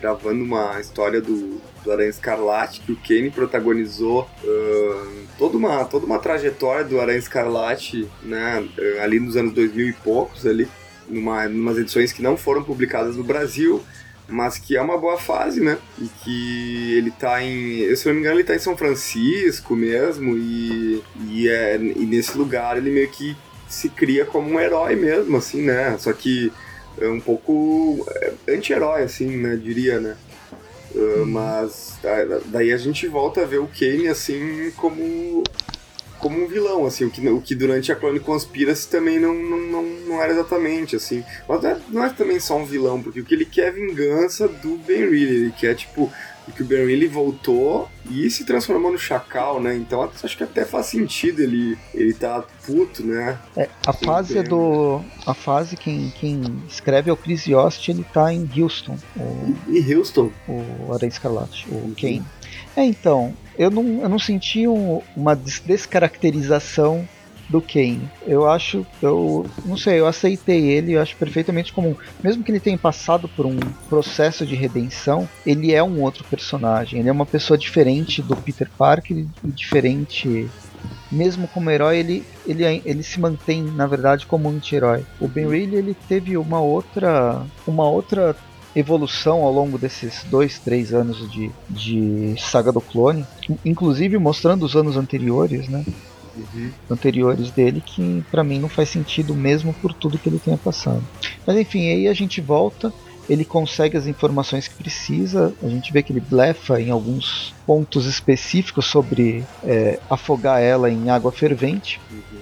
[0.00, 6.04] gravando uma história do, do Aranha Escarlate, que o Kane protagonizou uh, toda, uma, toda
[6.04, 8.68] uma trajetória do Aranha Escarlate, né,
[9.02, 10.68] ali nos anos 2000 e poucos, ali,
[11.08, 13.82] numa, numas edições que não foram publicadas no Brasil,
[14.28, 15.78] mas que é uma boa fase, né?
[15.98, 17.94] E que ele tá em.
[17.94, 22.06] Se eu não me engano, ele tá em São Francisco mesmo, e, e, é, e
[22.06, 23.36] nesse lugar ele meio que
[23.68, 25.96] se cria como um herói mesmo, assim, né?
[25.98, 26.52] Só que
[26.98, 29.56] é um pouco é, anti-herói, assim, né?
[29.56, 30.16] Diria, né?
[30.94, 31.98] Uh, mas
[32.46, 35.42] daí a gente volta a ver o Kane assim como
[36.24, 39.58] como um vilão, assim, o que, o que durante a Clone Conspiracy também não, não,
[39.58, 41.22] não, não era exatamente, assim.
[41.46, 43.70] Mas não é, não é, também só um vilão, porque o que ele quer é
[43.72, 46.10] vingança do Ben Reilly, ele quer, tipo,
[46.56, 49.76] que o Ben Reilly voltou e se transformou no Chacal, né?
[49.76, 53.38] Então acho que até faz sentido ele, ele tá puto, né?
[53.54, 55.02] É, a fase é do...
[55.26, 58.96] a fase, quem, quem escreve é o Chris Yost, ele tá em Houston.
[59.14, 60.32] O, e Houston?
[60.48, 61.94] O Aranha Escarlate, o uhum.
[61.94, 62.24] Kane.
[62.74, 67.06] É, então, eu não, eu não senti um, uma descaracterização
[67.48, 68.08] do Kane.
[68.26, 71.94] Eu acho, eu não sei, eu aceitei ele, eu acho perfeitamente comum.
[72.22, 77.00] Mesmo que ele tenha passado por um processo de redenção, ele é um outro personagem.
[77.00, 80.48] Ele é uma pessoa diferente do Peter Parker diferente.
[81.10, 85.04] Mesmo como herói, ele, ele, ele se mantém, na verdade, como anti-herói.
[85.20, 88.34] O Ben Reilly ele teve uma outra, uma outra
[88.74, 93.24] evolução ao longo desses dois, três anos de, de Saga do Clone,
[93.64, 95.84] inclusive mostrando os anos anteriores, né?
[96.36, 96.70] Uhum.
[96.90, 101.02] Anteriores dele, que para mim não faz sentido mesmo por tudo que ele tenha passado.
[101.46, 102.92] Mas enfim, aí a gente volta,
[103.28, 108.06] ele consegue as informações que precisa, a gente vê que ele blefa em alguns pontos
[108.06, 112.00] específicos sobre é, afogar ela em água fervente.
[112.10, 112.33] Uhum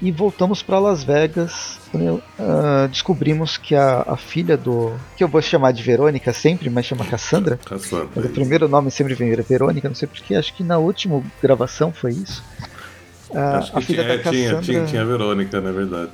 [0.00, 1.78] e voltamos para Las Vegas.
[1.94, 4.94] Uh, descobrimos que a, a, filha do.
[5.16, 7.58] que eu vou chamar de Verônica sempre, mas chama Cassandra.
[7.64, 8.08] Cassandra.
[8.14, 11.92] Mas o primeiro nome sempre vem Verônica, não sei porquê, acho que na última gravação
[11.92, 12.44] foi isso.
[13.30, 14.48] Uh, acho que a filha tinha, da Cassandra...
[14.48, 16.10] tinha, tinha, tinha Verônica, na verdade.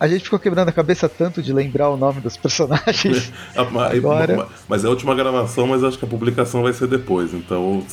[0.00, 3.30] A gente ficou quebrando a cabeça tanto de lembrar o nome dos personagens.
[3.54, 4.48] Agora...
[4.66, 7.34] Mas é a última gravação, mas acho que a publicação vai ser depois.
[7.34, 7.84] Então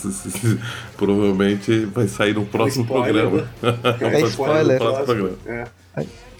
[0.96, 3.50] provavelmente vai sair no próximo spoiler, programa.
[4.16, 4.78] É spoiler.
[4.80, 5.38] próximo programa.
[5.46, 5.68] É.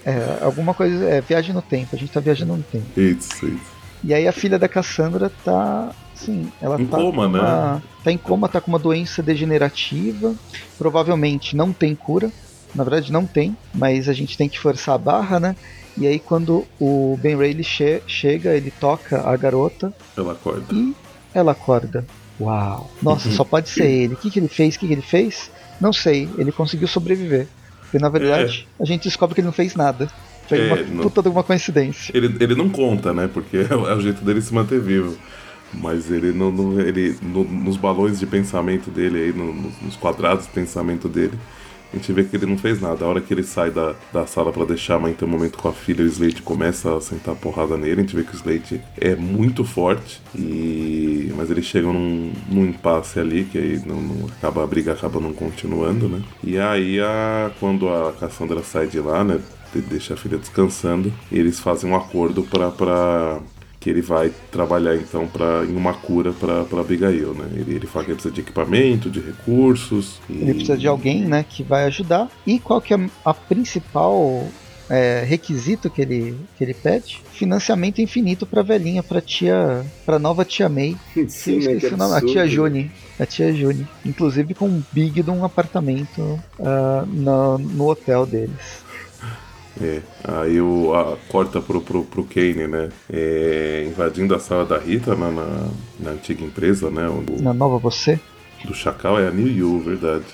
[0.04, 1.04] É, alguma coisa.
[1.04, 1.94] É, viagem no tempo.
[1.94, 2.86] A gente tá viajando no tempo.
[2.98, 3.78] Isso, isso.
[4.02, 5.90] E aí a filha da Cassandra tá.
[6.14, 6.96] Sim, ela em tá.
[6.96, 7.82] Coma, uma, né?
[8.02, 10.34] Tá em coma, tá com uma doença degenerativa.
[10.78, 12.30] Provavelmente não tem cura.
[12.74, 15.56] Na verdade, não tem, mas a gente tem que forçar a barra, né?
[15.96, 19.92] E aí, quando o Ben Rayleigh che chega, ele toca a garota.
[20.16, 20.66] Ela acorda.
[20.72, 20.94] E
[21.34, 22.06] ela acorda.
[22.40, 22.88] Uau!
[23.02, 24.14] Nossa, só pode ser ele.
[24.14, 24.76] O que, que ele fez?
[24.76, 25.50] O que, que ele fez?
[25.80, 26.28] Não sei.
[26.38, 27.48] Ele conseguiu sobreviver.
[27.80, 28.82] Porque na verdade, é.
[28.82, 30.08] a gente descobre que ele não fez nada.
[30.46, 32.16] Foi é, uma puta de uma coincidência.
[32.16, 33.28] Ele, ele não conta, né?
[33.32, 35.16] Porque é o jeito dele se manter vivo.
[35.72, 36.50] Mas ele não.
[36.50, 39.52] não ele, no, nos balões de pensamento dele aí, no,
[39.82, 41.38] nos quadrados de pensamento dele,
[41.92, 43.04] a gente vê que ele não fez nada.
[43.04, 45.58] A hora que ele sai da, da sala para deixar a mãe ter um momento
[45.58, 48.00] com a filha, o Slate começa a sentar porrada nele.
[48.00, 52.66] A gente vê que o Slate é muito forte, e mas eles chegam num, num
[52.66, 56.22] impasse ali, que aí não, não, acaba, a briga acaba não continuando, né?
[56.44, 59.40] E aí, a, quando a Cassandra sai de lá, né?
[59.74, 63.38] Deixa a filha descansando, eles fazem um acordo para
[63.80, 67.48] que ele vai trabalhar então para em uma cura para Abigail, né?
[67.54, 70.20] Ele, ele fala que ele precisa de equipamento, de recursos.
[70.28, 70.32] E...
[70.32, 72.28] Ele precisa de alguém, né, que vai ajudar.
[72.46, 74.46] E qual que é a principal
[74.90, 77.22] é, requisito que ele, que ele pede?
[77.32, 80.96] Financiamento infinito para velhinha, para tia, para nova tia May.
[81.28, 82.90] Sim, Eu esqueci o nome, a tia Juni.
[83.18, 83.86] A tia Juni.
[84.04, 86.20] Inclusive com um big de um apartamento
[86.58, 88.87] uh, no, no hotel deles.
[89.80, 92.88] É, aí o, a, corta pro, pro, pro Kane, né?
[93.12, 95.68] É, invadindo a sala da Rita na, na,
[96.00, 97.08] na antiga empresa, né?
[97.08, 98.18] O, na nova você?
[98.64, 100.24] Do Chacal é a New You, verdade.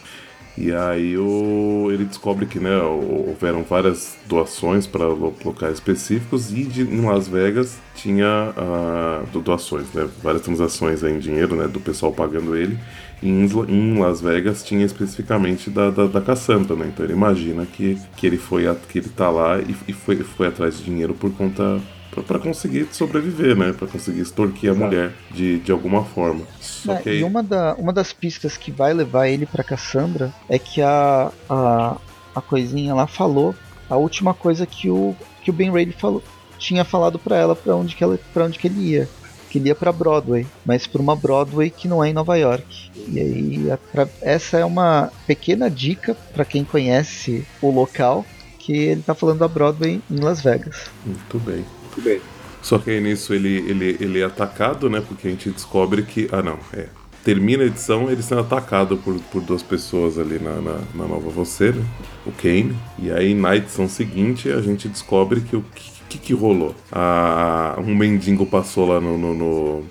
[0.56, 6.82] E aí o, ele descobre que né, houveram várias doações para locais específicos e de,
[6.82, 12.56] em Las Vegas tinha uh, doações, né, várias transações em dinheiro né, do pessoal pagando
[12.56, 12.78] ele
[13.24, 16.86] em, em Las Vegas tinha especificamente da, da, da Cassandra, né?
[16.92, 20.46] Então ele imagina que, que ele foi que ele tá lá e, e foi, foi
[20.48, 21.80] atrás de dinheiro por conta
[22.22, 23.72] para conseguir sobreviver, né?
[23.72, 26.44] Para conseguir extorquir a mulher de, de alguma forma.
[26.61, 27.20] Só é, que aí...
[27.20, 31.33] E uma, da, uma das pistas que vai levar ele para Cassandra é que a,
[31.48, 31.96] a,
[32.35, 33.55] a coisinha lá falou
[33.88, 36.22] a última coisa que o, que o Ben Reilly falou,
[36.59, 39.09] tinha falado para ela para onde, que ela, onde que ele ia
[39.50, 42.90] que ele ia para Broadway, mas para uma Broadway que não é em Nova York.
[43.07, 48.27] E aí pra, essa é uma pequena dica para quem conhece o local
[48.59, 50.90] que ele tá falando da Broadway em Las Vegas.
[51.07, 51.64] Muito bem.
[51.96, 52.20] Muito bem.
[52.62, 55.02] Só que aí nisso ele, ele, ele é atacado, né?
[55.07, 56.28] Porque a gente descobre que.
[56.33, 56.88] Ah, não, é.
[57.22, 61.30] Termina a edição ele sendo atacado por, por duas pessoas ali na, na, na Nova
[61.30, 61.85] Você, né?
[62.26, 62.76] O Kane.
[62.98, 65.64] E aí na edição seguinte a gente descobre que o
[66.09, 66.74] que, que rolou?
[66.92, 69.85] Ah, um mendigo passou lá no, no, no,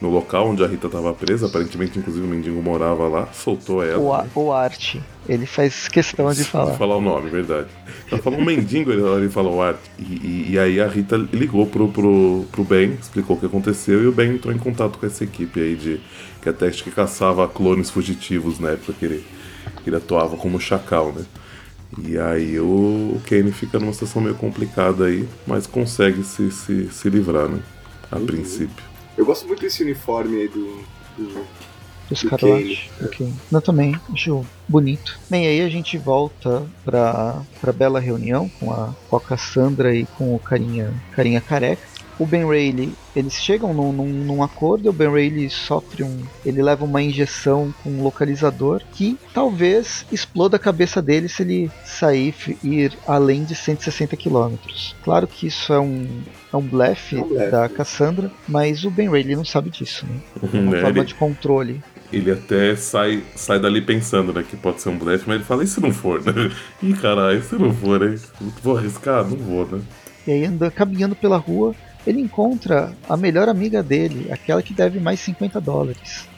[0.00, 3.98] no local onde a Rita estava presa, aparentemente, inclusive, o mendigo morava lá, soltou ela.
[3.98, 4.30] O, né?
[4.34, 4.96] o Art,
[5.28, 6.74] ele faz questão de falar.
[6.74, 7.66] falar o nome, verdade.
[8.10, 9.80] Ela falou um mendigo, ele, ele falou o Art.
[9.98, 14.02] E, e, e, aí a Rita ligou pro, pro, pro Ben, explicou o que aconteceu,
[14.02, 16.00] e o Ben entrou em contato com essa equipe aí de.
[16.40, 19.26] que até acho que caçava clones fugitivos na época que ele,
[19.82, 21.24] que ele atuava como chacal, né?
[22.04, 27.10] E aí o Kane fica numa situação meio complicada aí, mas consegue se, se, se
[27.10, 27.58] livrar, né?
[28.12, 28.26] A uhum.
[28.26, 28.87] princípio.
[29.18, 30.84] Eu gosto muito desse uniforme aí do.
[31.18, 31.44] do...
[32.38, 32.80] Kane.
[33.02, 33.30] Okay.
[33.52, 35.18] Eu também, acho bonito.
[35.28, 40.06] Bem, aí a gente volta pra, pra bela reunião com a, com a Cassandra e
[40.06, 44.88] com o carinha, carinha careca o Ben Rayleigh, eles chegam num, num, num, acordo e
[44.88, 46.18] o Ben Rayleigh sofre um.
[46.44, 51.70] Ele leva uma injeção com um localizador que talvez exploda a cabeça dele se ele
[51.84, 54.54] sair ir além de 160 km.
[55.02, 56.06] Claro que isso é um,
[56.52, 60.20] é um blefe é um da Cassandra, mas o Ben Rayleigh não sabe disso, né?
[60.52, 61.80] É uma forma de controle
[62.12, 65.62] ele até sai, sai dali pensando, né, que pode ser um blefe, mas ele fala,
[65.62, 66.50] e se não for, né?
[66.82, 68.18] Ih, caralho, e se não for, hein?
[68.62, 69.24] Vou arriscar?
[69.24, 69.82] Não vou, né?
[70.26, 71.74] E aí anda caminhando pela rua,
[72.06, 76.28] ele encontra a melhor amiga dele, aquela que deve mais 50 dólares.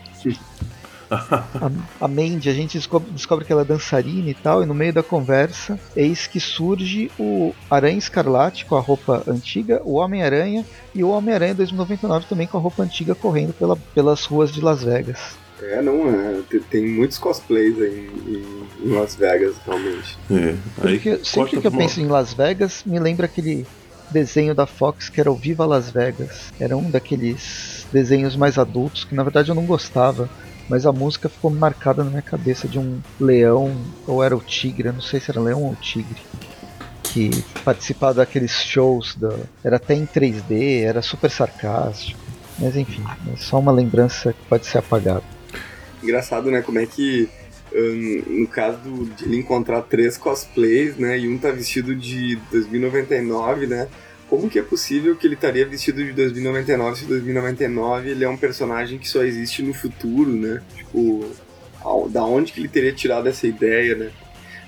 [1.11, 1.71] a,
[2.01, 4.93] a Mandy, a gente descobre, descobre, que ela é dançarina e tal, e no meio
[4.93, 11.03] da conversa, eis que surge o Aranha Escarlate com a roupa antiga, o Homem-Aranha e
[11.03, 15.39] o Homem-Aranha 2099 também com a roupa antiga correndo pela, pelas ruas de Las Vegas.
[15.63, 20.19] É, não, é, tem muitos cosplays aí em, em Las Vegas, realmente.
[20.31, 23.67] É, aí Porque sempre que eu penso em Las Vegas, me lembra aquele
[24.11, 26.53] desenho da Fox que era o Viva Las Vegas.
[26.59, 30.29] Era um daqueles desenhos mais adultos que na verdade eu não gostava.
[30.69, 34.87] Mas a música ficou marcada na minha cabeça de um leão, ou era o tigre,
[34.87, 36.23] eu não sei se era leão ou tigre,
[37.03, 37.29] que
[37.65, 42.21] participava daqueles shows, da, era até em 3D, era super sarcástico.
[42.57, 45.25] Mas enfim, é só uma lembrança que pode ser apagada.
[46.03, 46.63] Engraçado, né?
[46.63, 47.29] Como é que
[47.73, 51.19] no caso do, de ele encontrar três cosplays, né?
[51.19, 53.89] E um tá vestido de 2099, né?
[54.31, 58.37] como que é possível que ele estaria vestido de 2099 se 2099 ele é um
[58.37, 60.63] personagem que só existe no futuro, né?
[60.77, 61.29] Tipo,
[62.11, 64.11] da onde que ele teria tirado essa ideia, né?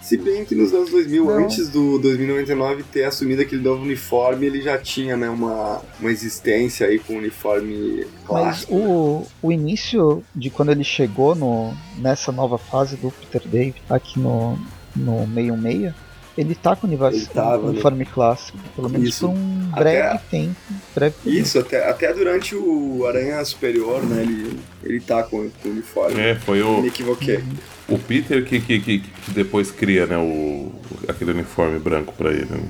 [0.03, 1.45] Se bem que nos anos 2000, Não.
[1.45, 6.89] antes do 2099 ter assumido aquele novo uniforme, ele já tinha né, uma, uma existência
[6.89, 8.75] aí com o uniforme clássico.
[8.75, 13.77] Mas o, o início de quando ele chegou no, nessa nova fase do Peter Dave,
[13.89, 14.59] aqui no,
[14.97, 15.95] no 616,
[16.37, 18.11] ele tá com o universo, tava, uniforme né?
[18.13, 19.29] clássico, pelo menos Isso.
[19.29, 20.57] por um breve até, tempo.
[20.95, 24.23] Breve Isso, até, até durante o Aranha Superior, né?
[24.23, 26.19] Ele, ele tá com, com o uniforme.
[26.19, 26.81] É, foi o.
[26.81, 27.45] Me equivoquei.
[27.89, 30.73] O Peter que, que, que, que, depois cria, né, o,
[31.09, 32.47] aquele uniforme branco para ele.
[32.47, 32.69] Né?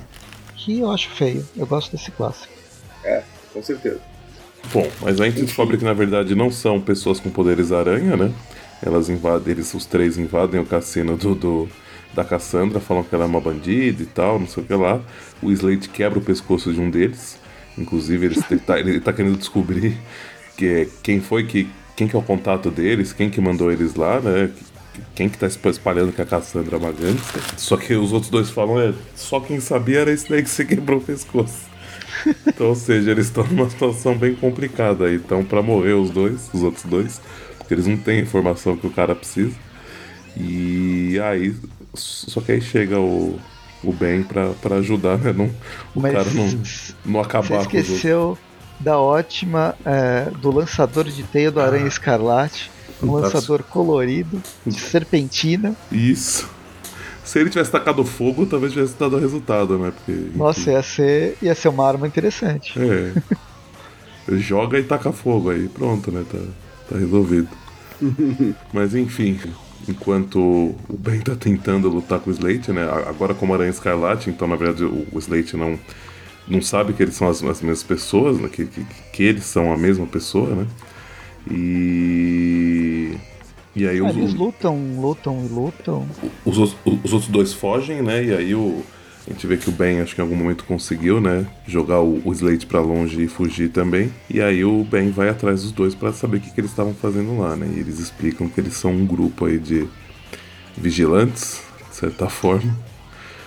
[0.56, 1.46] Que eu acho feio.
[1.56, 2.52] Eu gosto desse clássico.
[3.04, 3.22] É,
[3.52, 4.00] com certeza.
[4.72, 8.32] Bom, mas a gente descobre que na verdade não são pessoas com poderes aranha, né?
[8.80, 11.68] Elas invadem, eles, os três invadem o cassino do, do
[12.14, 15.00] da Cassandra, falam que ela é uma bandida e tal, não sei o que lá.
[15.42, 17.38] O Slade quebra o pescoço de um deles.
[17.76, 19.96] Inclusive, ele está ele tá querendo descobrir
[20.56, 21.68] que, quem foi que.
[21.94, 24.50] Quem que é o contato deles, quem que mandou eles lá, né?
[25.14, 27.42] Quem que tá espalhando que a Cassandra é gangster.
[27.56, 30.64] Só que os outros dois falam, é, só quem sabia era esse daí que você
[30.64, 31.72] quebrou o pescoço.
[32.46, 35.16] Então, ou seja, eles estão numa situação bem complicada aí.
[35.16, 37.20] Então, para morrer os dois, os outros dois,
[37.58, 39.56] porque eles não têm a informação que o cara precisa.
[40.36, 41.52] E aí
[41.94, 43.38] só que aí chega o,
[43.82, 45.32] o Ben pra, pra ajudar, né?
[45.32, 45.50] Não,
[45.94, 46.62] o Mas cara não,
[47.04, 48.38] não acabar você esqueceu
[48.80, 52.70] da ótima é, do lançador de teia do Aranha Escarlate.
[53.02, 55.74] Um lançador colorido, de serpentina.
[55.90, 56.48] Isso.
[57.24, 59.92] Se ele tivesse tacado fogo, talvez tivesse dado resultado, né?
[59.92, 62.74] Porque, Nossa, ia ser, ia ser uma arma interessante.
[62.78, 63.12] É.
[64.28, 66.24] Ele joga e taca fogo aí, pronto, né?
[66.30, 66.38] Tá,
[66.90, 67.48] tá resolvido.
[68.72, 69.38] Mas enfim,
[69.88, 72.82] enquanto o Ben tá tentando lutar com o Slate, né?
[73.06, 75.78] Agora como Aranha Escarlate, então na verdade o, o Slate não,
[76.48, 78.48] não sabe que eles são as, as mesmas pessoas, né?
[78.48, 80.66] que, que, que, eles são a mesma pessoa, né?
[81.50, 83.16] E.
[83.74, 86.06] E aí os, eles lutam, lutam e lutam.
[86.44, 88.22] Os, os, os outros dois fogem, né?
[88.22, 88.84] E aí o
[89.26, 91.46] a gente vê que o Ben, acho que em algum momento conseguiu, né?
[91.66, 94.12] Jogar o, o Slate para longe e fugir também.
[94.28, 96.92] E aí o Ben vai atrás dos dois para saber o que, que eles estavam
[96.92, 97.70] fazendo lá, né?
[97.72, 99.88] E eles explicam que eles são um grupo aí de
[100.76, 102.76] vigilantes, de certa forma.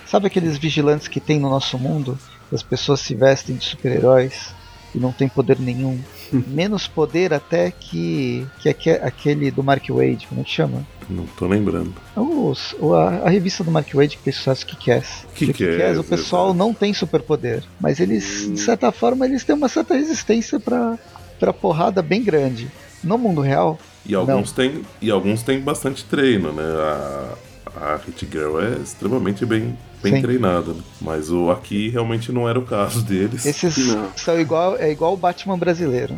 [0.06, 2.18] Sabe aqueles vigilantes que tem no nosso mundo?
[2.50, 4.54] As pessoas se vestem de super-heróis
[4.94, 6.00] e não tem poder nenhum.
[6.32, 10.86] Menos poder até que, que aquele do Mark Wade, como é que chama?
[11.08, 11.94] Não tô lembrando.
[12.16, 15.26] Os, a, a, revista do Mark Wade que fez sucesso Kick-Ass.
[15.34, 17.62] Kick-Ass, o pessoal não tem superpoder.
[17.80, 20.98] Mas eles, de certa forma, eles têm uma certa resistência pra,
[21.38, 22.70] pra porrada bem grande.
[23.04, 23.78] No mundo real.
[24.04, 26.62] E alguns, têm, e alguns têm bastante treino, né?
[26.64, 27.34] A,
[27.76, 30.72] a Hit Girl é extremamente bem, bem treinada.
[30.72, 30.80] Né?
[31.00, 33.44] Mas o aqui realmente não era o caso deles.
[33.44, 34.10] Esses não.
[34.16, 36.16] são igual, é igual o Batman brasileiro.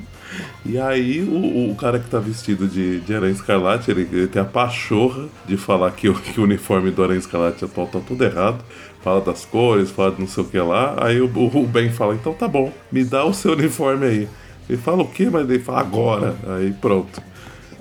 [0.64, 4.42] E aí o, o cara que tá vestido de, de Aranha Escarlate, ele, ele, tem
[4.42, 8.24] a pachorra de falar que o, que o uniforme do Aranha Escarlate atual tá tudo
[8.24, 8.62] errado.
[9.02, 10.96] Fala das cores, fala de não sei o que lá.
[10.98, 14.28] Aí o, o Ben fala, então tá bom, me dá o seu uniforme aí.
[14.68, 15.30] Ele fala o quê?
[15.30, 16.36] Mas ele fala agora.
[16.56, 17.22] Aí pronto.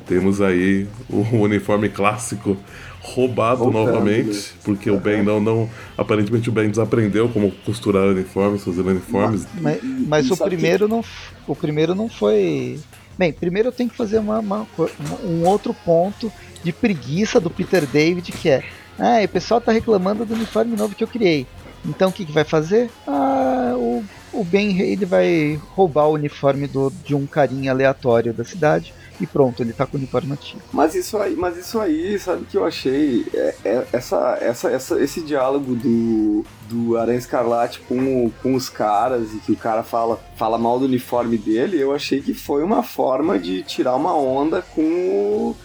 [0.07, 2.57] Temos aí o uniforme clássico
[3.13, 4.43] roubado Voltando, novamente, né?
[4.63, 5.70] porque o Ben não, não.
[5.98, 9.48] Aparentemente o Ben desaprendeu como costurar uniformes, fazer uniformes.
[9.60, 11.04] Mas, mas o primeiro não.
[11.48, 12.80] O primeiro não foi.
[13.17, 14.67] Bem, primeiro eu tenho que fazer uma, uma,
[15.24, 16.32] um outro ponto
[16.63, 18.63] de preguiça do Peter David, que é.
[19.00, 21.46] Ah, o pessoal tá reclamando do uniforme novo que eu criei.
[21.86, 22.89] Então o que, que vai fazer?
[23.08, 28.43] Ah, o, o Ben ele vai roubar o uniforme do, de um carinha aleatório da
[28.43, 30.62] cidade e pronto, ele tá com o uniforme antigo.
[30.71, 33.25] Mas isso aí, mas isso aí, sabe que eu achei?
[33.34, 39.34] É, é, essa, essa, essa, esse diálogo do, do Aranha Escarlate com, com os caras
[39.34, 42.84] e que o cara fala, fala mal do uniforme dele, eu achei que foi uma
[42.84, 45.56] forma de tirar uma onda com o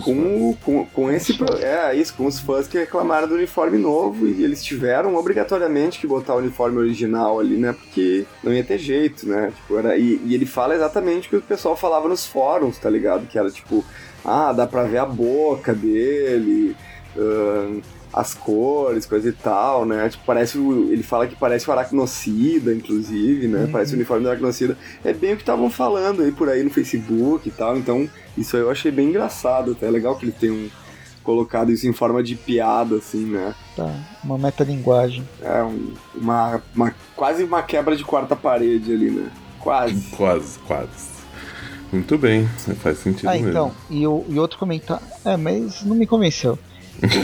[0.00, 4.42] com, com, com esse é isso com os fãs que reclamaram do uniforme novo e
[4.42, 9.28] eles tiveram obrigatoriamente que botar o uniforme original ali né porque não ia ter jeito
[9.28, 12.78] né tipo, era, e, e ele fala exatamente o que o pessoal falava nos fóruns
[12.78, 13.26] tá ligado?
[13.26, 13.84] Que era tipo
[14.24, 16.76] ah dá pra ver a boca dele
[17.16, 17.80] uh,
[18.12, 20.08] as cores, coisa e tal, né?
[20.08, 23.64] Tipo, parece o, ele fala que parece o aracnocida, inclusive, né?
[23.64, 23.72] Uhum.
[23.72, 24.76] Parece o uniforme do aracnocida.
[25.04, 27.76] É bem o que estavam falando aí por aí no Facebook e tal.
[27.76, 29.72] Então, isso aí eu achei bem engraçado.
[29.72, 30.68] Até é legal que ele tenha um,
[31.22, 33.54] colocado isso em forma de piada, assim, né?
[33.76, 35.26] Tá, uma metalinguagem.
[35.40, 39.30] É, um, uma, uma, quase uma quebra de quarta parede ali, né?
[39.60, 40.00] Quase.
[40.16, 41.10] Quase, quase.
[41.92, 42.46] Muito bem,
[42.80, 43.48] faz sentido ah, mesmo.
[43.48, 45.04] então, e, o, e outro comentário.
[45.24, 46.56] É, mas não me convenceu.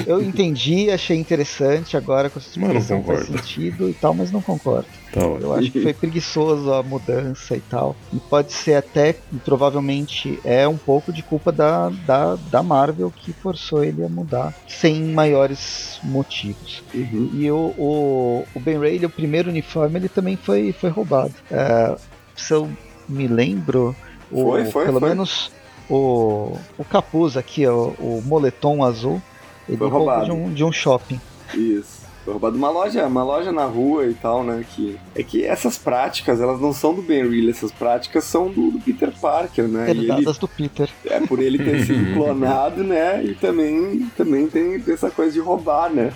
[0.06, 4.86] Eu entendi, achei interessante agora com essa explicação faz sentido e tal, mas não concordo.
[5.12, 7.96] Tá eu acho que foi preguiçoso a mudança e tal.
[8.12, 13.12] E pode ser até, e provavelmente é um pouco de culpa da, da, da Marvel
[13.14, 16.82] que forçou ele a mudar sem maiores motivos.
[16.94, 17.30] Uhum.
[17.34, 21.34] E o, o, o Ben Reilly, o primeiro uniforme, ele também foi, foi roubado.
[21.50, 21.96] É,
[22.34, 22.68] se eu
[23.08, 23.96] me lembro,
[24.30, 25.08] foi, o, foi, pelo foi.
[25.08, 25.50] menos
[25.88, 29.22] o, o capuz aqui, o, o moletom azul,
[29.68, 31.20] ele foi roubado de um, de um shopping.
[31.54, 32.06] Isso.
[32.24, 34.64] Foi roubado uma loja, uma loja na rua e tal, né?
[34.74, 38.72] Que, é que essas práticas, elas não são do Ben Reilly, essas práticas são do,
[38.72, 39.90] do Peter Parker, né?
[39.90, 40.90] Herdadas ele, do Peter.
[41.04, 43.22] É, por ele ter sido clonado, né?
[43.24, 46.12] E também, também tem essa coisa de roubar, né?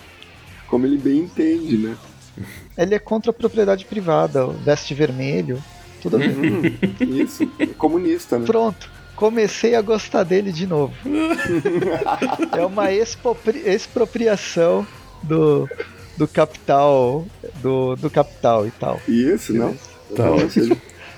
[0.67, 1.97] Como ele bem entende, né?
[2.77, 5.63] Ele é contra a propriedade privada, veste vermelho,
[6.01, 6.31] tudo bem.
[6.31, 6.63] Uhum,
[7.01, 8.47] isso, é comunista, né?
[8.47, 10.95] Pronto comecei a gostar dele de novo.
[12.57, 14.87] é uma expropriação
[15.23, 15.69] do,
[16.17, 17.27] do capital
[17.63, 18.99] do, do capital e tal.
[19.07, 19.77] Isso, não?
[20.17, 20.25] Tá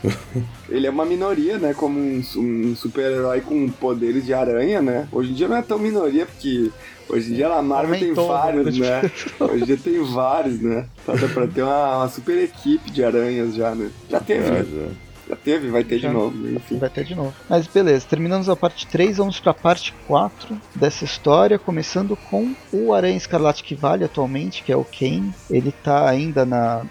[0.69, 1.73] Ele é uma minoria, né?
[1.75, 5.07] Como um, um super-herói com poderes de aranha, né?
[5.13, 6.73] Hoje em dia não é tão minoria, porque
[7.09, 9.11] hoje em dia a Marvel Aumentou, tem vários, né?
[9.39, 10.87] Hoje em dia tem vários, né?
[11.07, 13.93] Tá, dá pra ter uma, uma, super equipe de aranhas já, né?
[14.11, 14.65] Já teve, é, né?
[14.65, 14.89] Já.
[15.29, 16.79] Já teve, vai ter Já, de novo, enfim.
[16.79, 17.33] Vai ter de novo.
[17.49, 22.93] Mas beleza, terminamos a parte 3, vamos pra parte 4 dessa história, começando com o
[22.93, 25.33] Aranha Escarlate que vale atualmente, que é o Kane.
[25.51, 26.85] Ele tá ainda na,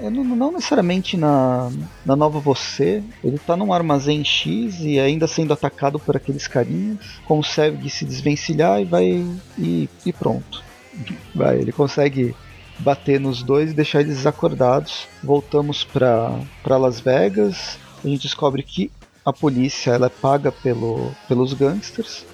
[0.00, 1.70] não, não, necessariamente na,
[2.06, 6.98] na Nova Você, ele tá num armazém X e ainda sendo atacado por aqueles carinhas,
[7.24, 9.24] consegue se desvencilhar e vai.
[9.58, 10.62] e, e pronto.
[11.34, 12.34] Vai, ele consegue
[12.78, 15.08] bater nos dois e deixar eles desacordados.
[15.22, 17.78] Voltamos para Las Vegas.
[18.04, 18.90] A gente descobre que
[19.24, 22.24] a polícia ela é paga pelo, pelos gangsters.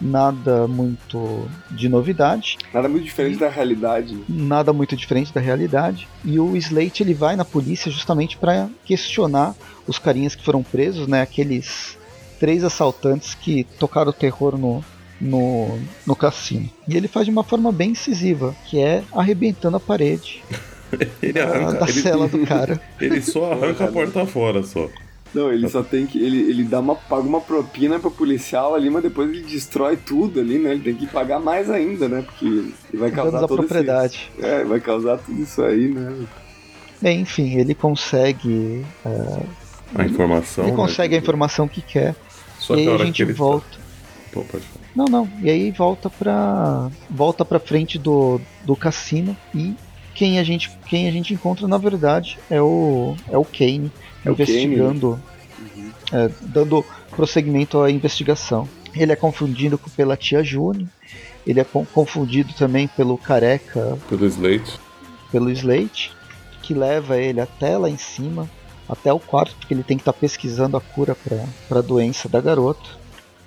[0.00, 2.58] Nada muito de novidade.
[2.72, 4.18] Nada muito diferente da realidade.
[4.28, 6.08] Nada muito diferente da realidade.
[6.24, 9.54] E o Slate ele vai na polícia justamente para questionar
[9.86, 11.22] os carinhas que foram presos, né?
[11.22, 11.96] Aqueles
[12.40, 14.84] três assaltantes que tocaram o terror no,
[15.24, 16.68] no, no cassino.
[16.86, 20.42] E ele faz de uma forma bem incisiva, que é arrebentando a parede
[21.22, 22.80] ele arranca, da, ele, cela do cara.
[23.00, 24.88] Ele só arranca a porta fora só.
[25.34, 26.22] Não, ele só tem que.
[26.22, 30.38] Ele, ele dá uma, paga uma propina pro policial ali, mas depois ele destrói tudo
[30.38, 30.70] ali, né?
[30.70, 32.22] Ele tem que pagar mais ainda, né?
[32.22, 34.30] Porque ele vai causar toda propriedade.
[34.38, 36.24] Esse, é, vai causar tudo isso aí, né?
[37.02, 38.84] Bem, enfim, ele consegue.
[39.04, 39.46] Uh,
[39.96, 40.64] a informação.
[40.64, 40.76] Ele né?
[40.76, 42.14] consegue a informação que quer.
[42.60, 43.66] Só e aí a gente volta.
[43.72, 43.78] Tá...
[44.32, 44.83] Pô, pode falar.
[44.94, 45.28] Não, não.
[45.42, 46.90] E aí volta pra.
[47.10, 49.74] volta pra frente do, do cassino e
[50.14, 53.90] quem a gente quem a gente encontra na verdade é o é o Kane
[54.24, 55.20] é investigando
[55.74, 55.74] Kane.
[55.76, 55.92] Uhum.
[56.12, 60.88] É, dando prosseguimento à investigação ele é confundido pela tia June
[61.44, 64.78] ele é confundido também pelo careca pelo Slate
[65.32, 66.12] pelo Slate
[66.62, 68.48] que leva ele até lá em cima
[68.88, 71.16] até o quarto porque ele tem que estar tá pesquisando a cura
[71.68, 72.88] para a doença da garota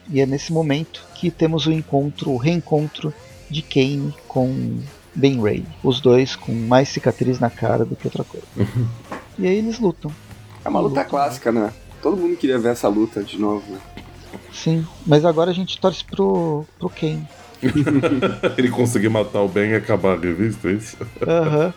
[0.10, 3.14] e é nesse momento que temos o encontro, o reencontro
[3.50, 4.80] de Kane com
[5.16, 5.66] Ben Ray.
[5.84, 8.46] Os dois com mais cicatriz na cara do que outra coisa.
[9.38, 10.12] e aí eles lutam.
[10.64, 11.74] É uma luta, luta clássica, né?
[12.02, 13.80] Todo mundo queria ver essa luta de novo, né?
[14.54, 17.28] Sim, mas agora a gente torce pro, pro Kane.
[18.58, 20.98] ele conseguir matar o Ben e acabar a revista, é isso?
[21.26, 21.66] Aham.
[21.66, 21.74] Uhum.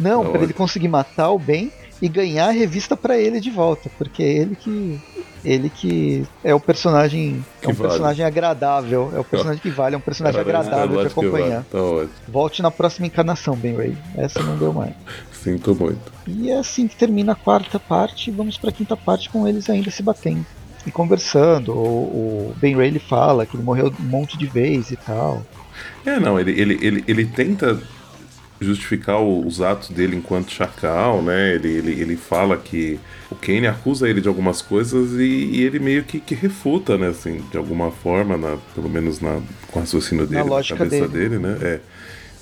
[0.00, 1.70] Não, para ele conseguir matar o Ben
[2.02, 5.00] e ganhar a revista para ele de volta, porque é ele que
[5.44, 7.88] ele que é o personagem que é um vale.
[7.88, 11.64] personagem agradável, é o personagem que vale, é um personagem agradável de acompanhar.
[11.70, 12.08] Vale.
[12.08, 13.96] Tá Volte na próxima encarnação, Ben Ray.
[14.16, 14.94] Essa não deu mais.
[15.32, 16.12] Sinto muito.
[16.26, 19.70] E é assim que termina a quarta parte, vamos para a quinta parte com eles
[19.70, 20.44] ainda se batendo
[20.84, 21.72] e conversando.
[21.72, 25.42] O, o Ben Ray ele fala que ele morreu um monte de vezes e tal.
[26.04, 27.80] É, não, ele, ele, ele, ele tenta
[28.62, 31.54] justificar os atos dele enquanto chacal, né?
[31.54, 32.98] Ele, ele, ele fala que
[33.30, 37.08] o Kane acusa ele de algumas coisas e, e ele meio que, que, refuta, né?
[37.08, 39.40] Assim, de alguma forma, na, pelo menos na,
[39.70, 41.28] com o raciocínio dele, na, na cabeça dele.
[41.30, 41.58] dele, né?
[41.60, 41.80] É,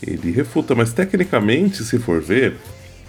[0.02, 2.56] ele refuta, mas tecnicamente, se for ver,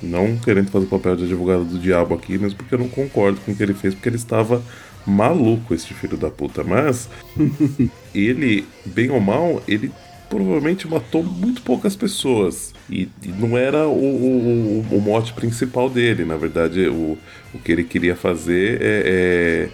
[0.01, 3.39] não querendo fazer o papel de advogado do diabo aqui, mas porque eu não concordo
[3.41, 4.61] com o que ele fez, porque ele estava
[5.05, 6.63] maluco, esse filho da puta.
[6.63, 7.09] Mas
[8.13, 9.91] ele, bem ou mal, ele
[10.31, 12.73] provavelmente matou muito poucas pessoas.
[12.89, 16.23] E, e não era o, o, o, mote principal dele.
[16.23, 17.17] Na verdade, o,
[17.53, 19.69] o que ele queria fazer é,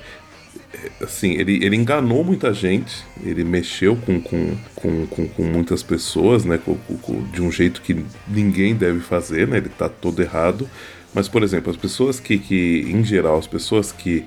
[0.74, 5.44] é, é assim, ele, ele enganou muita gente, ele mexeu com, com, com, com, com
[5.44, 9.88] muitas pessoas, né, com, com, de um jeito que ninguém deve fazer, né, ele está
[9.88, 10.68] todo errado.
[11.14, 14.26] Mas, por exemplo, as pessoas que, que em geral, as pessoas que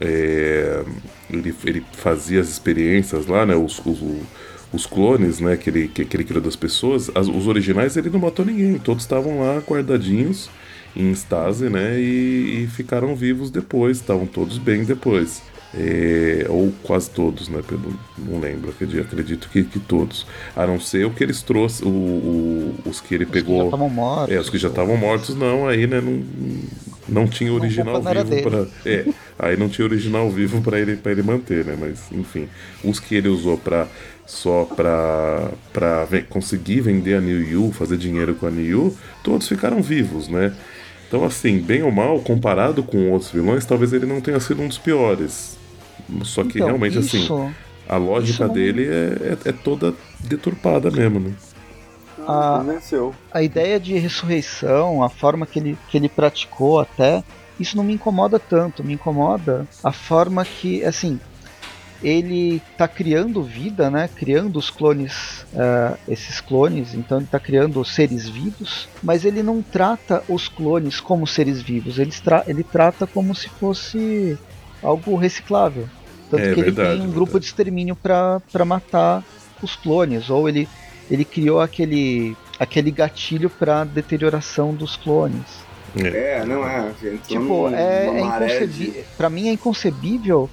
[0.00, 0.82] é,
[1.30, 4.02] ele, ele fazia as experiências lá, né, os, os
[4.72, 8.10] os clones, né, que ele, que, que ele criou das pessoas, as, os originais ele
[8.10, 10.50] não matou ninguém, todos estavam lá guardadinhos
[10.94, 15.42] em estase, né, e, e ficaram vivos depois, estavam todos bem depois.
[15.74, 17.60] É, ou quase todos, né?
[17.66, 20.26] Pelo, não lembro, acredito, que, que todos.
[20.56, 23.56] A não ser o que eles trouxe, o, o os que ele os pegou.
[23.56, 24.34] Que já estavam mortos.
[24.34, 26.00] É, os que já estavam mortos, não, aí, né?
[26.00, 26.24] Não,
[27.06, 28.66] não tinha original não, vivo para.
[28.86, 29.04] É,
[29.38, 31.76] aí não tinha original vivo para ele, pra ele manter, né?
[31.78, 32.48] Mas, enfim.
[32.82, 33.86] Os que ele usou para
[34.28, 39.48] só pra, pra conseguir vender a New Yu, fazer dinheiro com a New Yu, todos
[39.48, 40.54] ficaram vivos, né?
[41.08, 44.68] Então, assim, bem ou mal, comparado com outros vilões, talvez ele não tenha sido um
[44.68, 45.56] dos piores.
[46.24, 47.54] Só que então, realmente, isso, assim,
[47.88, 48.52] a lógica não...
[48.52, 51.32] dele é, é, é, toda deturpada mesmo, né?
[52.26, 52.62] A,
[53.32, 57.24] a ideia de ressurreição, a forma que ele, que ele praticou até,
[57.58, 58.84] isso não me incomoda tanto.
[58.84, 61.18] Me incomoda a forma que, assim,
[62.02, 64.08] ele está criando vida, né?
[64.14, 66.94] Criando os clones, uh, esses clones.
[66.94, 71.98] Então ele está criando seres vivos, mas ele não trata os clones como seres vivos.
[71.98, 74.38] Ele, tra ele trata como se fosse
[74.82, 75.88] algo reciclável.
[76.30, 79.24] Tanto é, que ele verdade, tem um grupo de extermínio para matar
[79.62, 80.68] os clones, ou ele,
[81.10, 85.66] ele criou aquele, aquele gatilho para deterioração dos clones.
[85.96, 86.92] É, não é.
[87.26, 88.92] Tipo, é, é inconcebível.
[89.02, 89.04] De...
[89.16, 90.50] Para mim é inconcebível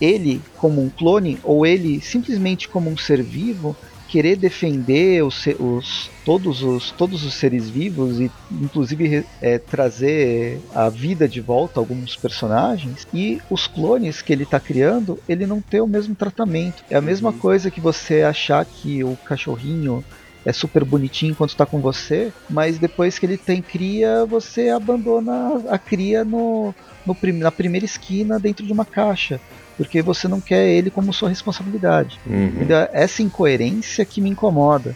[0.00, 3.76] ele como um clone ou ele simplesmente como um ser vivo
[4.08, 10.88] querer defender os, os, todos, os, todos os seres vivos e inclusive é, trazer a
[10.88, 15.60] vida de volta a alguns personagens e os clones que ele está criando ele não
[15.60, 17.38] tem o mesmo tratamento é a mesma uhum.
[17.38, 20.02] coisa que você achar que o cachorrinho
[20.44, 25.62] é super bonitinho enquanto está com você, mas depois que ele tem cria, você abandona
[25.68, 26.74] a cria no,
[27.04, 29.40] no, na primeira esquina dentro de uma caixa
[29.78, 32.18] porque você não quer ele como sua responsabilidade.
[32.26, 32.66] Uhum.
[32.92, 34.94] Essa incoerência que me incomoda.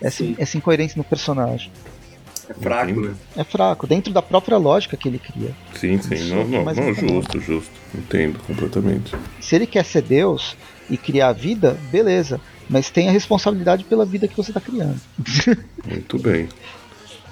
[0.00, 1.72] Essa, essa incoerência no personagem.
[2.48, 3.14] É fraco, né?
[3.36, 5.54] É fraco, dentro da própria lógica que ele cria.
[5.74, 7.70] Sim, sim, Isso não, não, não justo, justo.
[7.94, 9.14] Entendo completamente.
[9.40, 10.54] Se ele quer ser Deus
[10.90, 12.40] e criar a vida, beleza.
[12.70, 15.00] Mas tem a responsabilidade pela vida que você está criando.
[15.84, 16.48] Muito bem.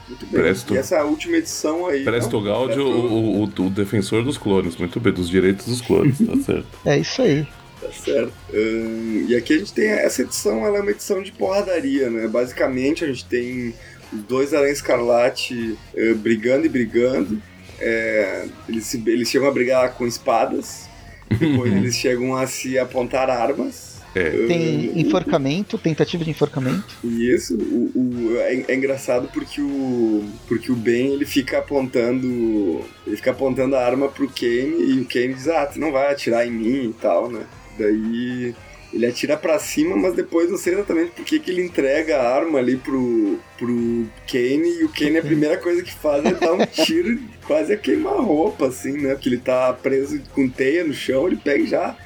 [0.08, 0.40] Muito bem.
[0.40, 2.02] Presto, e essa última edição aí.
[2.02, 4.76] Presto Gaudio, o, o, o, defensor dos clones.
[4.76, 6.66] Muito bem, dos direitos dos clones, tá certo.
[6.84, 7.46] É isso aí.
[7.80, 8.32] Tá certo.
[8.50, 9.88] Uh, e aqui a gente tem.
[9.88, 12.26] Essa edição ela é uma edição de porradaria, né?
[12.26, 13.74] Basicamente a gente tem
[14.12, 17.40] dois Aranha Escarlate uh, brigando e brigando.
[17.78, 20.88] É, eles, se, eles chegam a brigar com espadas.
[21.30, 23.87] Depois eles chegam a se apontar armas.
[24.18, 24.46] É.
[24.46, 26.96] Tem enforcamento, tentativa de enforcamento.
[27.04, 33.16] Isso, o, o é, é, engraçado porque o porque o Ben ele fica apontando ele
[33.16, 36.46] fica apontando a arma pro Kane e o Kane diz ah tu não vai atirar
[36.46, 37.44] em mim e tal, né?
[37.78, 38.54] Daí
[38.92, 42.34] ele atira para cima, mas depois não sei exatamente por que, que ele entrega a
[42.34, 46.54] arma ali pro, pro Kane e o Kane a primeira coisa que faz é dar
[46.54, 49.14] um tiro quase a queima-roupa, assim, né?
[49.14, 51.96] Porque ele tá preso com teia no chão, ele pega e já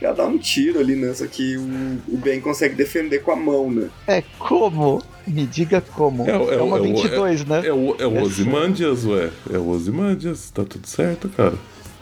[0.00, 1.12] já dá um tiro ali, né?
[1.12, 1.62] Só que o,
[2.08, 3.90] o Ben consegue defender com a mão, né?
[4.06, 5.02] É, como?
[5.26, 6.28] Me diga como.
[6.28, 7.66] É, é, é uma é, 22, é, né?
[7.66, 9.30] É o, é o Ozymandias, ué.
[9.52, 11.54] É o Ozymandias, tá tudo certo, cara.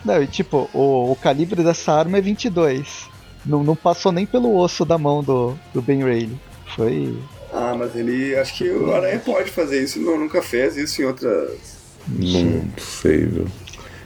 [0.05, 3.09] Não, e tipo, o, o calibre dessa arma é 22.
[3.45, 6.39] Não, não passou nem pelo osso da mão do, do Ben Rayleigh.
[6.77, 7.17] Foi.
[7.53, 8.37] Ah, mas ele.
[8.37, 11.79] Acho que o Aranha pode fazer isso, não, nunca fez isso em outras.
[12.07, 13.47] Não sei, viu?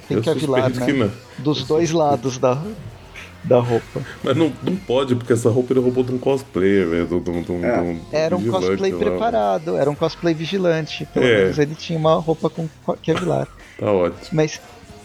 [0.08, 1.10] Tem Eu que avilar, né?
[1.38, 2.60] Dos dois lados da,
[3.44, 4.00] da roupa.
[4.22, 7.06] Mas não, não pode, porque essa roupa ele roubou de um cosplayer, velho.
[7.06, 7.96] De, de, de, é.
[8.12, 8.98] Era um cosplay lá.
[8.98, 11.06] preparado, era um cosplay vigilante.
[11.12, 11.38] Pelo é.
[11.44, 12.68] menos ele tinha uma roupa com
[13.02, 13.48] Kevlar.
[13.78, 14.28] Tá ótimo.
[14.32, 14.60] Mas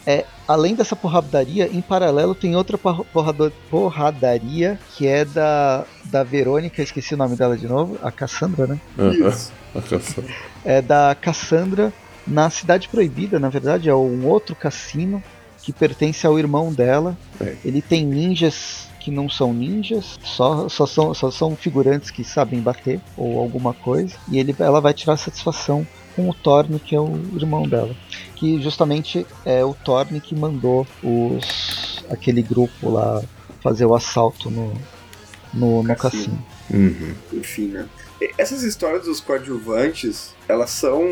[0.06, 6.82] é, além dessa porradaria, em paralelo tem outra porrado, porradaria que é da, da Verônica,
[6.82, 8.80] esqueci o nome dela de novo, a Cassandra, né?
[8.98, 9.52] Isso.
[9.76, 10.34] a Cassandra.
[10.64, 11.92] É da Cassandra
[12.26, 15.24] na Cidade Proibida, na verdade, é um outro cassino
[15.68, 17.18] que pertence ao irmão dela.
[17.41, 17.57] É.
[17.65, 22.61] Ele tem ninjas que não são ninjas, só, só, são, só são figurantes que sabem
[22.61, 24.15] bater ou alguma coisa.
[24.32, 27.93] E ele, ela vai tirar satisfação com o Thorne, que é o irmão dela.
[28.36, 33.22] Que justamente é o Thorne que mandou os aquele grupo lá
[33.59, 34.74] fazer o assalto no,
[35.53, 36.41] no, no cassino.
[36.70, 37.13] Uhum.
[37.34, 37.89] Enfim, né?
[38.38, 41.03] Essas histórias dos coadjuvantes, elas são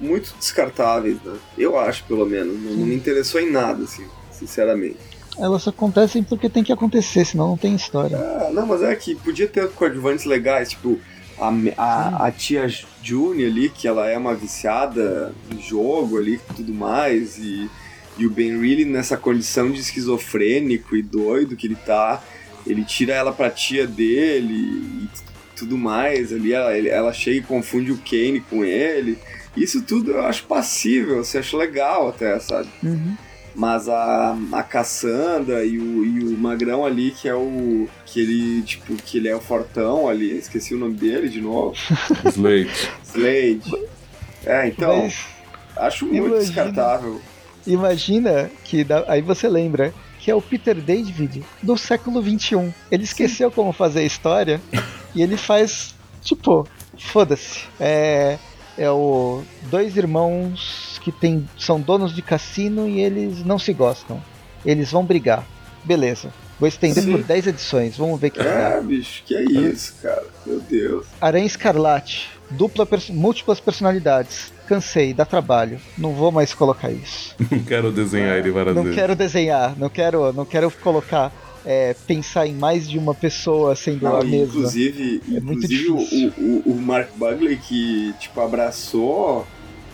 [0.00, 1.36] muito descartáveis, né?
[1.56, 2.60] Eu acho, pelo menos.
[2.60, 4.98] Não, não me interessou em nada, assim, sinceramente.
[5.38, 8.16] Elas acontecem porque tem que acontecer, senão não tem história.
[8.16, 10.98] Ah, não, mas é que podia ter coadjuvantes legais, tipo
[11.38, 12.66] a, a, a, tia
[13.02, 17.68] June ali, que ela é uma viciada em jogo ali e tudo mais, e,
[18.16, 22.22] e o Ben Reilly nessa condição de esquizofrênico e doido que ele tá,
[22.66, 25.08] ele tira ela pra tia dele e
[25.56, 26.32] tudo mais.
[26.32, 29.18] Ali ela, ela chega e confunde o Kane com ele.
[29.56, 32.68] Isso tudo eu acho passível, você acha legal até, sabe?
[32.82, 33.16] Uhum.
[33.54, 37.88] Mas a, a Cassandra e o, e o Magrão ali, que é o.
[38.04, 41.76] Que ele, tipo, que ele é o fortão ali, esqueci o nome dele de novo.
[42.26, 42.90] Slade.
[43.04, 43.88] Slade.
[44.44, 45.02] É, então.
[45.02, 45.26] Mas,
[45.76, 47.20] acho muito imagina, descartável.
[47.64, 48.82] Imagina que.
[48.82, 52.74] Dá, aí você lembra que é o Peter David do século XXI.
[52.90, 53.54] Ele esqueceu Sim.
[53.54, 54.60] como fazer a história
[55.14, 56.66] e ele faz, tipo,
[56.98, 57.60] foda-se.
[57.78, 58.36] É,
[58.76, 64.22] é o dois irmãos que tem, são donos de cassino e eles não se gostam.
[64.64, 65.44] Eles vão brigar.
[65.84, 66.30] Beleza.
[66.58, 67.12] Vou estender Sim.
[67.12, 67.96] por 10 edições.
[67.96, 70.24] Vamos ver que É, bicho, que é isso, cara.
[70.46, 71.06] Meu Deus.
[71.20, 72.30] Aranha Escarlate.
[72.50, 74.52] Dupla pers múltiplas personalidades.
[74.66, 75.78] Cansei, dá trabalho.
[75.98, 77.34] Não vou mais colocar isso.
[77.50, 78.96] Não quero desenhar ele várias não vezes.
[78.96, 81.32] Não quero desenhar, não quero, não quero colocar
[81.64, 84.44] é, pensar em mais de uma pessoa sendo não, a mesma.
[84.44, 89.46] Inclusive, é inclusive o, o, o, Mark Bugley que tipo abraçou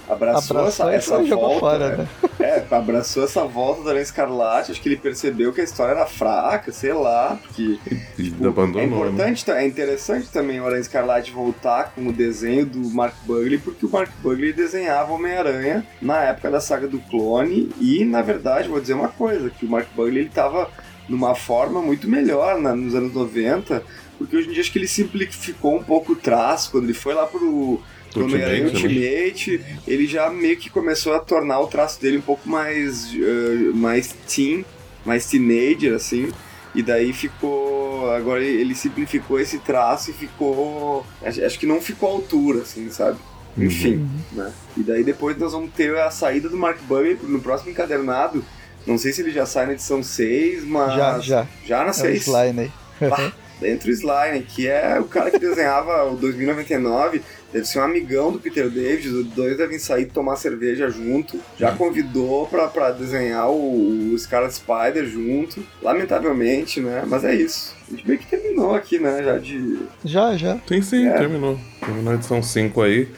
[0.09, 2.09] abraçou, abraçou essa, essa volta, fora, né?
[2.41, 6.07] É, abraçou essa volta da Aranha Escarlate, acho que ele percebeu que a história era
[6.07, 7.79] fraca, sei lá, porque
[8.17, 9.63] tipo, abandonou, é importante, né?
[9.63, 13.91] é interessante também o Aranha Escarlate voltar com o desenho do Mark Bugley, porque o
[13.91, 18.95] Mark Bugley desenhava Homem-Aranha na época da saga do clone e, na verdade, vou dizer
[18.95, 20.71] uma coisa, que o Mark Bugley ele tava
[21.11, 23.83] numa forma muito melhor na, nos anos 90,
[24.17, 27.13] porque hoje em dia acho que ele simplificou um pouco o traço, quando ele foi
[27.13, 27.83] lá pro
[28.15, 29.79] Homem-Aranha Ultimate, né?
[29.89, 34.15] ele já meio que começou a tornar o traço dele um pouco mais, uh, mais
[34.29, 34.65] teen,
[35.05, 36.31] mais teenager, assim.
[36.73, 38.13] E daí ficou.
[38.13, 41.05] Agora ele simplificou esse traço e ficou.
[41.21, 43.19] Acho que não ficou à altura, assim, sabe?
[43.57, 43.65] Uhum.
[43.65, 44.09] Enfim, uhum.
[44.33, 44.53] né?
[44.77, 48.45] E daí depois nós vamos ter a saída do Mark Bury no próximo encadernado
[48.87, 50.95] não sei se ele já sai na edição 6, mas.
[50.95, 51.47] Já, já.
[51.67, 52.09] Já na 6.
[52.09, 53.33] É o Slime aí.
[53.61, 57.23] dentro do Slime, que é o cara que desenhava o 2099.
[57.53, 61.41] Deve ser um amigão do Peter David, os dois devem sair tomar cerveja junto.
[61.59, 65.65] Já convidou pra, pra desenhar o, o Scarlet Spider junto.
[65.83, 67.03] Lamentavelmente, né?
[67.07, 67.75] Mas é isso.
[67.89, 69.23] A gente meio que terminou aqui, né?
[69.25, 69.81] Já de.
[70.05, 70.57] Já, já.
[70.59, 71.19] Tem sim, é.
[71.19, 71.59] terminou.
[71.81, 73.09] Terminou a edição 5 aí,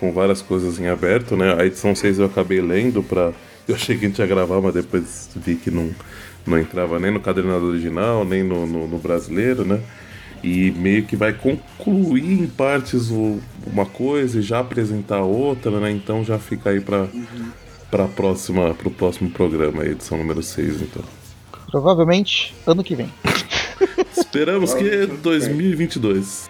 [0.00, 1.54] com várias coisas em aberto, né?
[1.56, 3.32] A edição 6 eu acabei lendo pra
[3.68, 5.90] eu achei que a gente ia gravar, mas depois vi que não,
[6.46, 9.80] não entrava nem no cadernado original, nem no, no, no brasileiro, né?
[10.42, 15.90] E meio que vai concluir em partes o, uma coisa e já apresentar outra, né?
[15.90, 17.50] Então já fica aí para uhum.
[17.90, 21.02] para próxima pro próximo programa, edição número 6, então.
[21.70, 23.12] Provavelmente ano que vem.
[24.16, 26.48] Esperamos que 2022.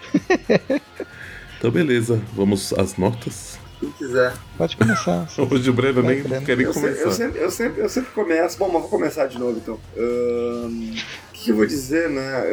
[1.57, 3.48] então beleza, vamos às notas.
[3.79, 4.33] Quem quiser.
[4.57, 5.27] Pode começar.
[5.49, 7.01] Hoje o Breno nem quer nem eu começar.
[7.01, 8.57] eu, sempre, eu, sempre, eu sempre começo.
[8.57, 9.79] Bom, mas vou começar de novo então.
[9.95, 12.43] O que eu vou dizer, né?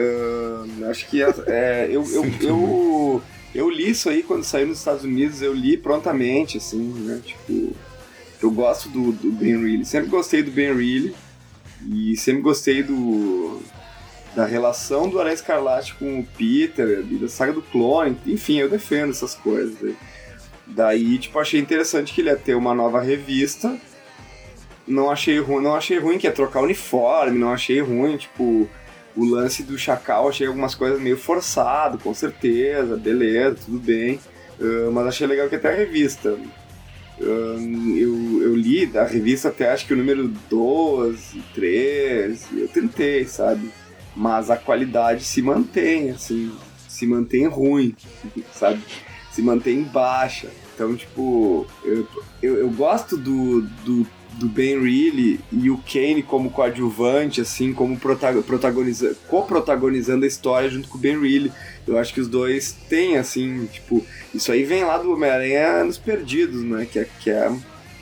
[0.89, 3.23] acho que é, é eu, eu, eu,
[3.53, 7.21] eu, li isso aí quando saiu nos Estados Unidos, eu li prontamente, assim, né?
[7.25, 7.75] Tipo,
[8.41, 9.85] eu gosto do, do Ben Reilly.
[9.85, 11.15] Sempre gostei do Ben Reilly.
[11.89, 13.61] E sempre gostei do,
[14.35, 19.11] da relação do Aranha Escarlate com o Peter, da saga do clone, enfim, eu defendo
[19.11, 19.97] essas coisas aí.
[20.67, 23.77] Daí, tipo, achei interessante que ele ia ter uma nova revista.
[24.87, 28.69] Não achei ruim, não achei ruim que ia trocar uniforme, não achei ruim, tipo,
[29.17, 34.21] o lance do Chacal, achei algumas coisas meio forçado, com certeza, beleza, tudo bem.
[34.61, 36.39] Uh, mas achei legal que até a revista.
[37.19, 43.25] Uh, eu, eu li da revista até acho que o número 12, 13, eu tentei,
[43.25, 43.71] sabe?
[44.15, 46.53] Mas a qualidade se mantém, assim,
[46.89, 47.95] se mantém ruim,
[48.53, 48.81] sabe?
[49.37, 50.49] Se mantém baixa.
[50.75, 52.09] Então, tipo, eu,
[52.43, 57.99] eu, eu gosto do, do, do Ben Reilly e o Kane como coadjuvante, assim, como
[57.99, 61.53] protagoniza, co-protagonizando a história junto com o Ben Reilly.
[61.87, 65.99] Eu acho que os dois têm, assim, tipo, isso aí vem lá do Homem-Aranha Anos
[65.99, 66.87] Perdidos, né?
[66.91, 67.53] Que é, que é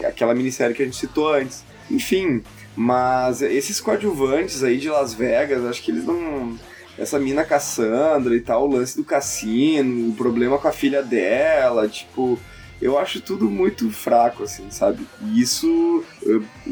[0.04, 1.64] aquela minissérie que a gente citou antes.
[1.90, 2.44] Enfim,
[2.76, 6.56] mas esses coadjuvantes aí de Las Vegas, acho que eles não
[6.98, 11.88] essa mina Cassandra e tal, o lance do cassino, o problema com a filha dela,
[11.88, 12.38] tipo,
[12.80, 15.06] eu acho tudo muito fraco, assim, sabe?
[15.22, 16.04] E isso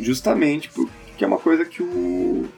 [0.01, 2.49] justamente porque é uma coisa que o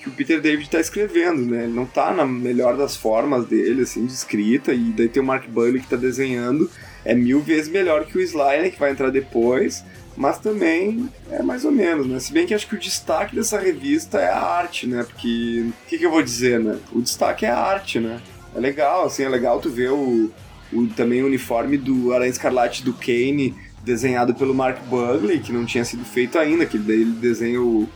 [0.00, 1.64] que o Peter David tá escrevendo, né?
[1.64, 5.26] Ele não tá na melhor das formas dele, assim, de escrita, e daí tem o
[5.26, 6.70] Mark Bailey que tá desenhando,
[7.04, 9.84] é mil vezes melhor que o Sly, que vai entrar depois,
[10.18, 12.18] mas também é mais ou menos, né?
[12.18, 15.04] Se bem que acho que o destaque dessa revista é a arte, né?
[15.04, 16.76] Porque, o que, que eu vou dizer, né?
[16.90, 18.20] O destaque é a arte, né?
[18.52, 20.28] É legal, assim, é legal tu ver o,
[20.72, 23.54] o também o uniforme do Aranha Escarlate do Kane
[23.84, 27.88] desenhado pelo Mark Bugley, que não tinha sido feito ainda, que daí ele desenha o,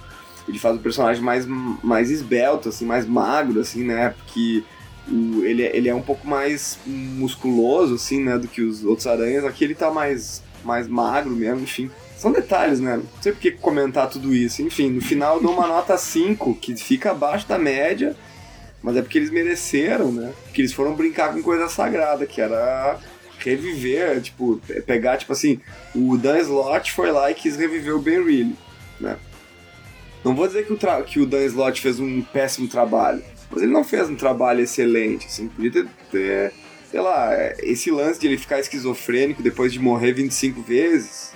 [0.48, 1.44] ele faz o personagem mais,
[1.82, 4.10] mais esbelto, assim, mais magro, assim, né?
[4.10, 4.62] Porque
[5.08, 9.44] o, ele, ele é um pouco mais musculoso, assim, né, do que os outros aranhas.
[9.44, 11.90] Aqui ele tá mais, mais magro mesmo, enfim.
[12.22, 12.98] São detalhes, né?
[12.98, 14.62] Não sei por que comentar tudo isso.
[14.62, 18.14] Enfim, no final eu dou uma nota 5, que fica abaixo da média,
[18.80, 20.32] mas é porque eles mereceram, né?
[20.44, 22.96] Porque eles foram brincar com coisa sagrada, que era
[23.40, 25.60] reviver, tipo, pegar, tipo assim,
[25.92, 28.54] o Dan Slott foi lá e quis reviver o Ben Reilly,
[29.00, 29.16] né?
[30.24, 33.20] Não vou dizer que o, que o Dan Slott fez um péssimo trabalho,
[33.50, 36.52] mas ele não fez um trabalho excelente, assim, podia ter, ter
[36.88, 41.31] sei lá, esse lance de ele ficar esquizofrênico depois de morrer 25 vezes,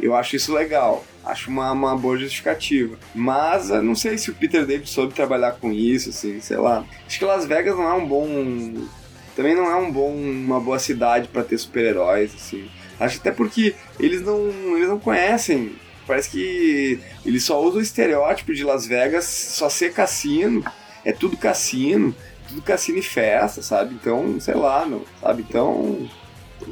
[0.00, 1.04] eu acho isso legal.
[1.24, 2.96] Acho uma, uma boa justificativa.
[3.14, 6.84] Mas eu não sei se o Peter David soube trabalhar com isso, assim, sei lá.
[7.06, 8.86] Acho que Las Vegas não é um bom.
[9.34, 12.70] Também não é um bom, uma boa cidade para ter super-heróis, assim.
[12.98, 15.74] Acho até porque eles não, eles não conhecem.
[16.06, 20.64] Parece que eles só usam o estereótipo de Las Vegas, só ser cassino.
[21.04, 22.14] É tudo cassino,
[22.48, 23.94] tudo cassino e festa, sabe?
[23.94, 25.44] Então, sei lá, não, sabe?
[25.46, 26.08] Então,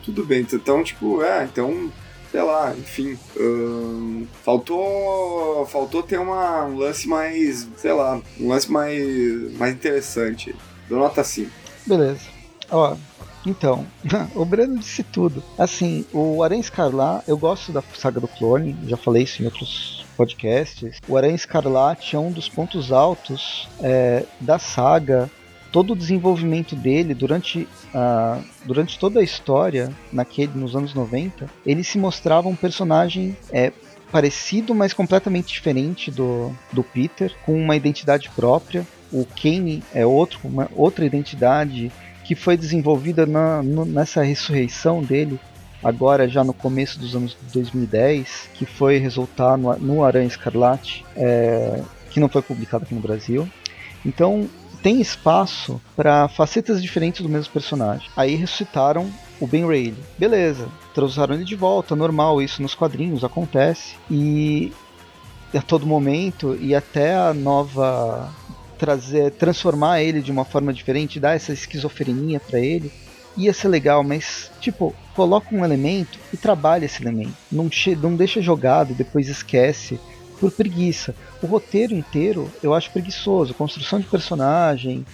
[0.04, 0.46] tudo bem.
[0.52, 1.92] Então, tipo, é, então
[2.34, 3.16] sei lá, enfim.
[3.38, 5.64] Hum, faltou.
[5.66, 7.68] Faltou ter uma, um lance mais.
[7.76, 10.52] sei lá, um lance mais, mais interessante.
[10.88, 11.48] Dou nota 5.
[11.86, 12.26] Beleza.
[12.72, 12.96] Ó,
[13.46, 13.86] então,
[14.34, 15.44] o Breno disse tudo.
[15.56, 20.04] Assim, o Aranha Escarlate, eu gosto da saga do clone, já falei isso em outros
[20.16, 20.98] podcasts.
[21.06, 25.30] O Aranha Escarlate é um dos pontos altos é, da saga
[25.74, 31.82] todo o desenvolvimento dele durante, uh, durante toda a história, naquele, nos anos 90, ele
[31.82, 33.72] se mostrava um personagem é,
[34.12, 38.86] parecido, mas completamente diferente do, do Peter, com uma identidade própria.
[39.12, 41.90] O Kane é outro, uma outra identidade
[42.22, 45.40] que foi desenvolvida na, no, nessa ressurreição dele,
[45.82, 51.82] agora já no começo dos anos 2010, que foi resultar no, no Aranha Escarlate, é,
[52.10, 53.48] que não foi publicado aqui no Brasil.
[54.06, 54.48] Então
[54.84, 58.06] tem espaço para facetas diferentes do mesmo personagem.
[58.14, 59.10] Aí ressuscitaram
[59.40, 59.96] o Ben Reilly.
[60.18, 63.94] Beleza, trouxeram ele de volta, normal, isso nos quadrinhos acontece.
[64.10, 64.70] E
[65.54, 68.30] a todo momento, e até a nova
[68.78, 72.92] trazer, transformar ele de uma forma diferente, dar essa esquizofrenia para ele,
[73.38, 77.32] ia ser legal, mas tipo, coloca um elemento e trabalha esse elemento.
[77.50, 77.70] Não,
[78.02, 79.98] não deixa jogado e depois esquece
[80.44, 81.14] por preguiça.
[81.40, 85.06] O roteiro inteiro eu acho preguiçoso, construção de personagem,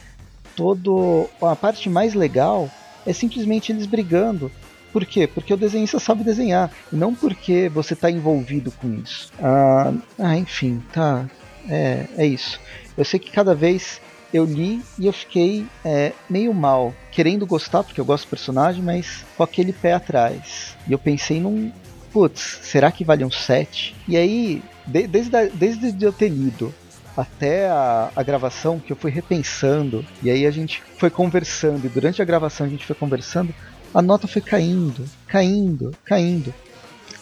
[0.56, 2.68] todo a parte mais legal
[3.06, 4.50] é simplesmente eles brigando.
[4.92, 5.28] Por quê?
[5.28, 9.30] Porque o desenhista sabe desenhar, não porque você está envolvido com isso.
[9.40, 11.26] Ah, ah, enfim, tá.
[11.68, 12.58] É, é isso.
[12.98, 14.00] Eu sei que cada vez
[14.34, 18.82] eu li e eu fiquei é, meio mal, querendo gostar, porque eu gosto do personagem,
[18.82, 20.76] mas com aquele pé atrás.
[20.88, 21.70] E eu pensei num.
[22.12, 23.94] Putz, será que vale um 7?
[24.08, 24.60] E aí
[24.90, 26.74] de, desde, desde eu ter lido
[27.16, 31.88] até a, a, gravação, que eu fui repensando, e aí a gente foi conversando, e
[31.88, 33.54] durante a gravação a gente foi conversando,
[33.92, 36.54] a nota foi caindo, caindo, caindo.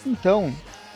[0.05, 0.53] Então,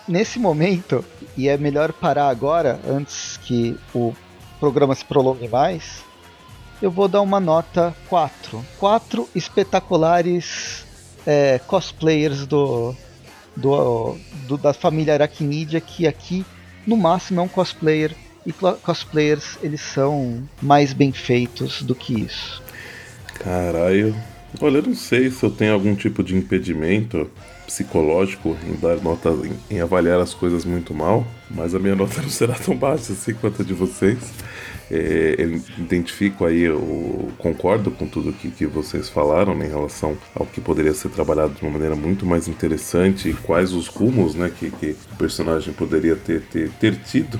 [0.08, 1.04] nesse momento,
[1.36, 4.14] e é melhor parar agora, antes que o
[4.60, 6.04] programa se prolongue mais,
[6.82, 8.64] eu vou dar uma nota 4.
[8.80, 10.86] Quatro espetaculares
[11.26, 12.96] é, cosplayers do,
[13.56, 14.18] do,
[14.48, 16.46] do, da família Arachnidia que aqui
[16.86, 18.16] no máximo é um cosplayer
[18.46, 22.62] e cosplayers eles são mais bem feitos do que isso.
[23.40, 24.16] Caralho.
[24.62, 27.30] Olha, eu não sei se eu tenho algum tipo de impedimento
[27.66, 32.22] psicológico em dar nota, em, em avaliar as coisas muito mal, mas a minha nota
[32.22, 34.20] não será tão baixa assim quanto a de vocês.
[34.92, 35.36] É,
[35.78, 40.60] identifico aí, eu concordo com tudo que, que vocês falaram né, em relação ao que
[40.60, 44.70] poderia ser trabalhado de uma maneira muito mais interessante e quais os rumos né, que,
[44.72, 47.40] que o personagem poderia ter, ter, ter tido.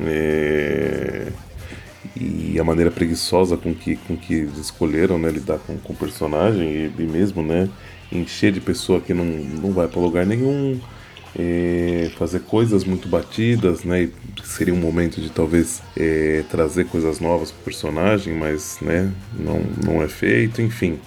[0.00, 1.28] É,
[2.16, 5.96] e a maneira preguiçosa com que, com que eles escolheram né, lidar com, com o
[5.96, 7.68] personagem e, e mesmo né,
[8.10, 10.80] encher de pessoa que não, não vai para lugar nenhum
[11.38, 14.08] é, fazer coisas muito batidas, né?
[14.44, 19.62] seria um momento de talvez é, trazer coisas novas para o personagem, mas né, não,
[19.84, 20.98] não é feito, enfim.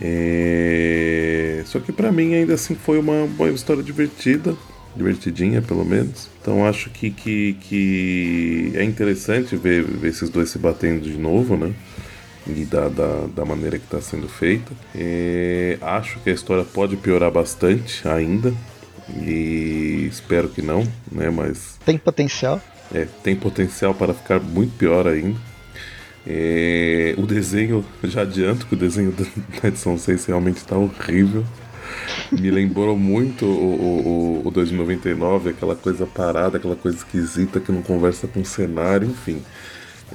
[0.00, 4.54] É, só que para mim ainda assim foi uma, uma história divertida,
[4.94, 6.28] divertidinha pelo menos.
[6.40, 11.56] Então acho que, que, que é interessante ver, ver esses dois se batendo de novo,
[11.56, 11.72] né?
[12.46, 14.70] E da, da, da maneira que está sendo feita.
[14.94, 18.52] É, acho que a história pode piorar bastante ainda,
[19.08, 21.30] e espero que não, né?
[21.30, 21.78] Mas.
[21.84, 22.60] Tem potencial?
[22.92, 25.38] É, tem potencial para ficar muito pior ainda.
[26.26, 29.24] É, o desenho, já adianto que o desenho da
[29.68, 31.44] edição 6 realmente está horrível.
[32.32, 37.82] Me lembrou muito o, o, o 2099, aquela coisa parada, aquela coisa esquisita que não
[37.82, 39.42] conversa com o cenário, enfim.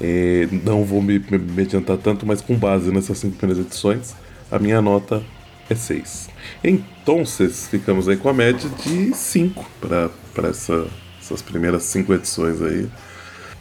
[0.02, 4.16] É, não vou me, me, me, adiantar tanto, mas com base nessas cinco primeiras edições,
[4.52, 5.22] a minha nota
[5.70, 6.30] é 6.
[6.64, 7.24] Então,
[7.70, 10.88] ficamos aí com a média de 5 para essa,
[11.22, 12.90] essas primeiras cinco edições aí.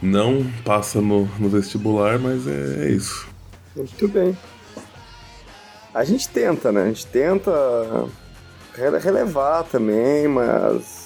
[0.01, 3.29] Não passa no, no vestibular, mas é, é isso.
[3.75, 4.37] Muito bem.
[5.93, 6.83] A gente tenta, né?
[6.83, 7.51] A gente tenta
[9.03, 10.98] relevar também, mas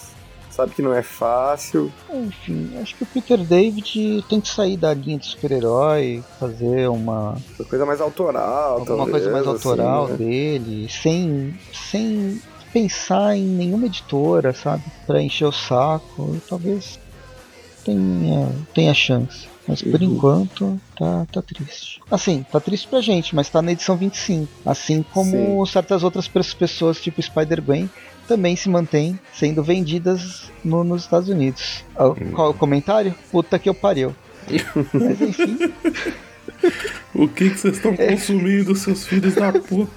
[0.53, 1.93] sabe que não é fácil.
[2.13, 7.37] Enfim, acho que o Peter David tem que sair da linha de super-herói, fazer uma.
[7.59, 10.19] Uma coisa mais autoral, Alguma talvez, coisa mais autoral assim, né?
[10.19, 12.41] dele, sem, sem
[12.73, 14.85] pensar em nenhuma editora, sabe?
[15.07, 16.37] Pra encher o saco.
[16.49, 16.99] Talvez
[17.85, 19.51] tenha, tenha chance.
[19.67, 20.15] Mas por uhum.
[20.15, 22.01] enquanto tá, tá triste.
[22.11, 24.49] Assim, tá triste pra gente, mas tá na edição 25.
[24.67, 25.73] Assim como Sim.
[25.73, 27.89] certas outras pessoas, tipo Spider-Gwen,
[28.33, 31.85] também se mantêm sendo vendidas no, nos Estados Unidos.
[31.99, 32.33] Uhum.
[32.33, 33.15] Qual o comentário?
[33.31, 34.17] Puta que eu pariu.
[34.95, 35.59] mas enfim.
[37.15, 38.07] o que vocês estão é.
[38.07, 39.93] consumindo, seus filhos da puta?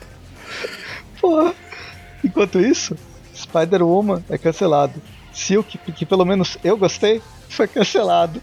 [1.22, 1.54] Porra.
[2.26, 2.98] Enquanto isso,
[3.34, 5.02] Spider-Woman é cancelado.
[5.34, 8.42] Silk, que pelo menos eu gostei, foi cancelado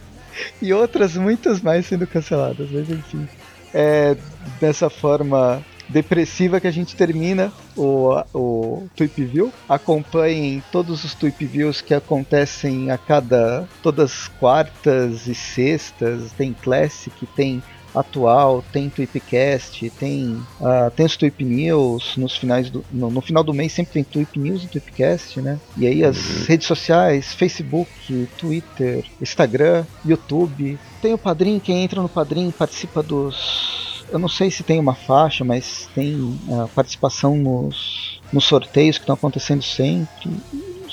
[0.62, 3.28] e outras muitas mais sendo canceladas, mas enfim.
[3.74, 4.16] É
[4.58, 5.62] dessa forma
[5.92, 9.52] depressiva que a gente termina o, o Tweep View.
[9.68, 13.68] Acompanhem todos os Tweep Views que acontecem a cada.
[13.82, 16.32] todas quartas e sextas.
[16.32, 17.62] Tem Classic, tem
[17.94, 23.44] atual, tem Tweepcast, tem, uh, tem os Tweep News nos finais do, no, no, final
[23.44, 25.58] do mês sempre tem Tweep News e Tweepcast, né?
[25.76, 26.44] E aí as uhum.
[26.46, 27.90] redes sociais, Facebook,
[28.38, 30.78] Twitter, Instagram, YouTube.
[31.00, 34.94] Tem o Padrim, quem entra no Padrim participa dos eu não sei se tem uma
[34.94, 40.30] faixa, mas tem uh, participação nos, nos sorteios que estão acontecendo sempre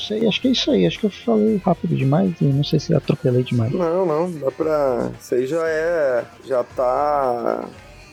[0.10, 0.88] sei, acho que é isso aí.
[0.88, 3.72] Acho que eu falei rápido demais e não sei se atropelei demais.
[3.72, 5.12] Não, não, dá pra.
[5.20, 6.26] Isso aí já é.
[6.46, 7.66] Já tá.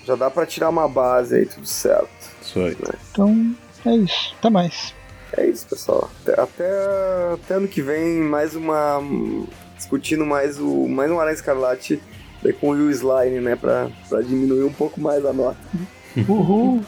[0.04, 2.08] Já dá pra tirar uma base aí, tudo certo.
[2.42, 2.76] Isso aí.
[2.78, 2.98] Né?
[3.10, 4.34] Então, é isso.
[4.38, 4.94] Até mais.
[5.36, 6.10] É isso, pessoal.
[6.22, 6.70] Até, até,
[7.34, 9.00] até ano que vem, mais uma.
[9.76, 10.86] Discutindo mais o.
[10.88, 12.00] Mais um Aranha Escarlate
[12.52, 13.56] com o Will Slime, né?
[13.56, 15.58] Pra, pra diminuir um pouco mais a nota.
[16.28, 16.82] Uhul!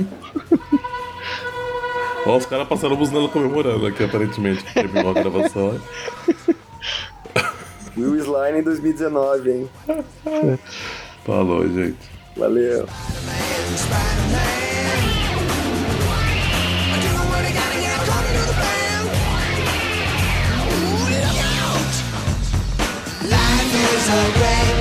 [2.27, 5.81] Ó, os caras passaram buzinando comemorando aqui, aparentemente, que terminou a gravação.
[7.97, 9.71] Will Slime em 2019, hein?
[11.25, 11.97] Falou, gente.
[12.37, 12.87] Valeu.
[23.29, 24.78] Life is a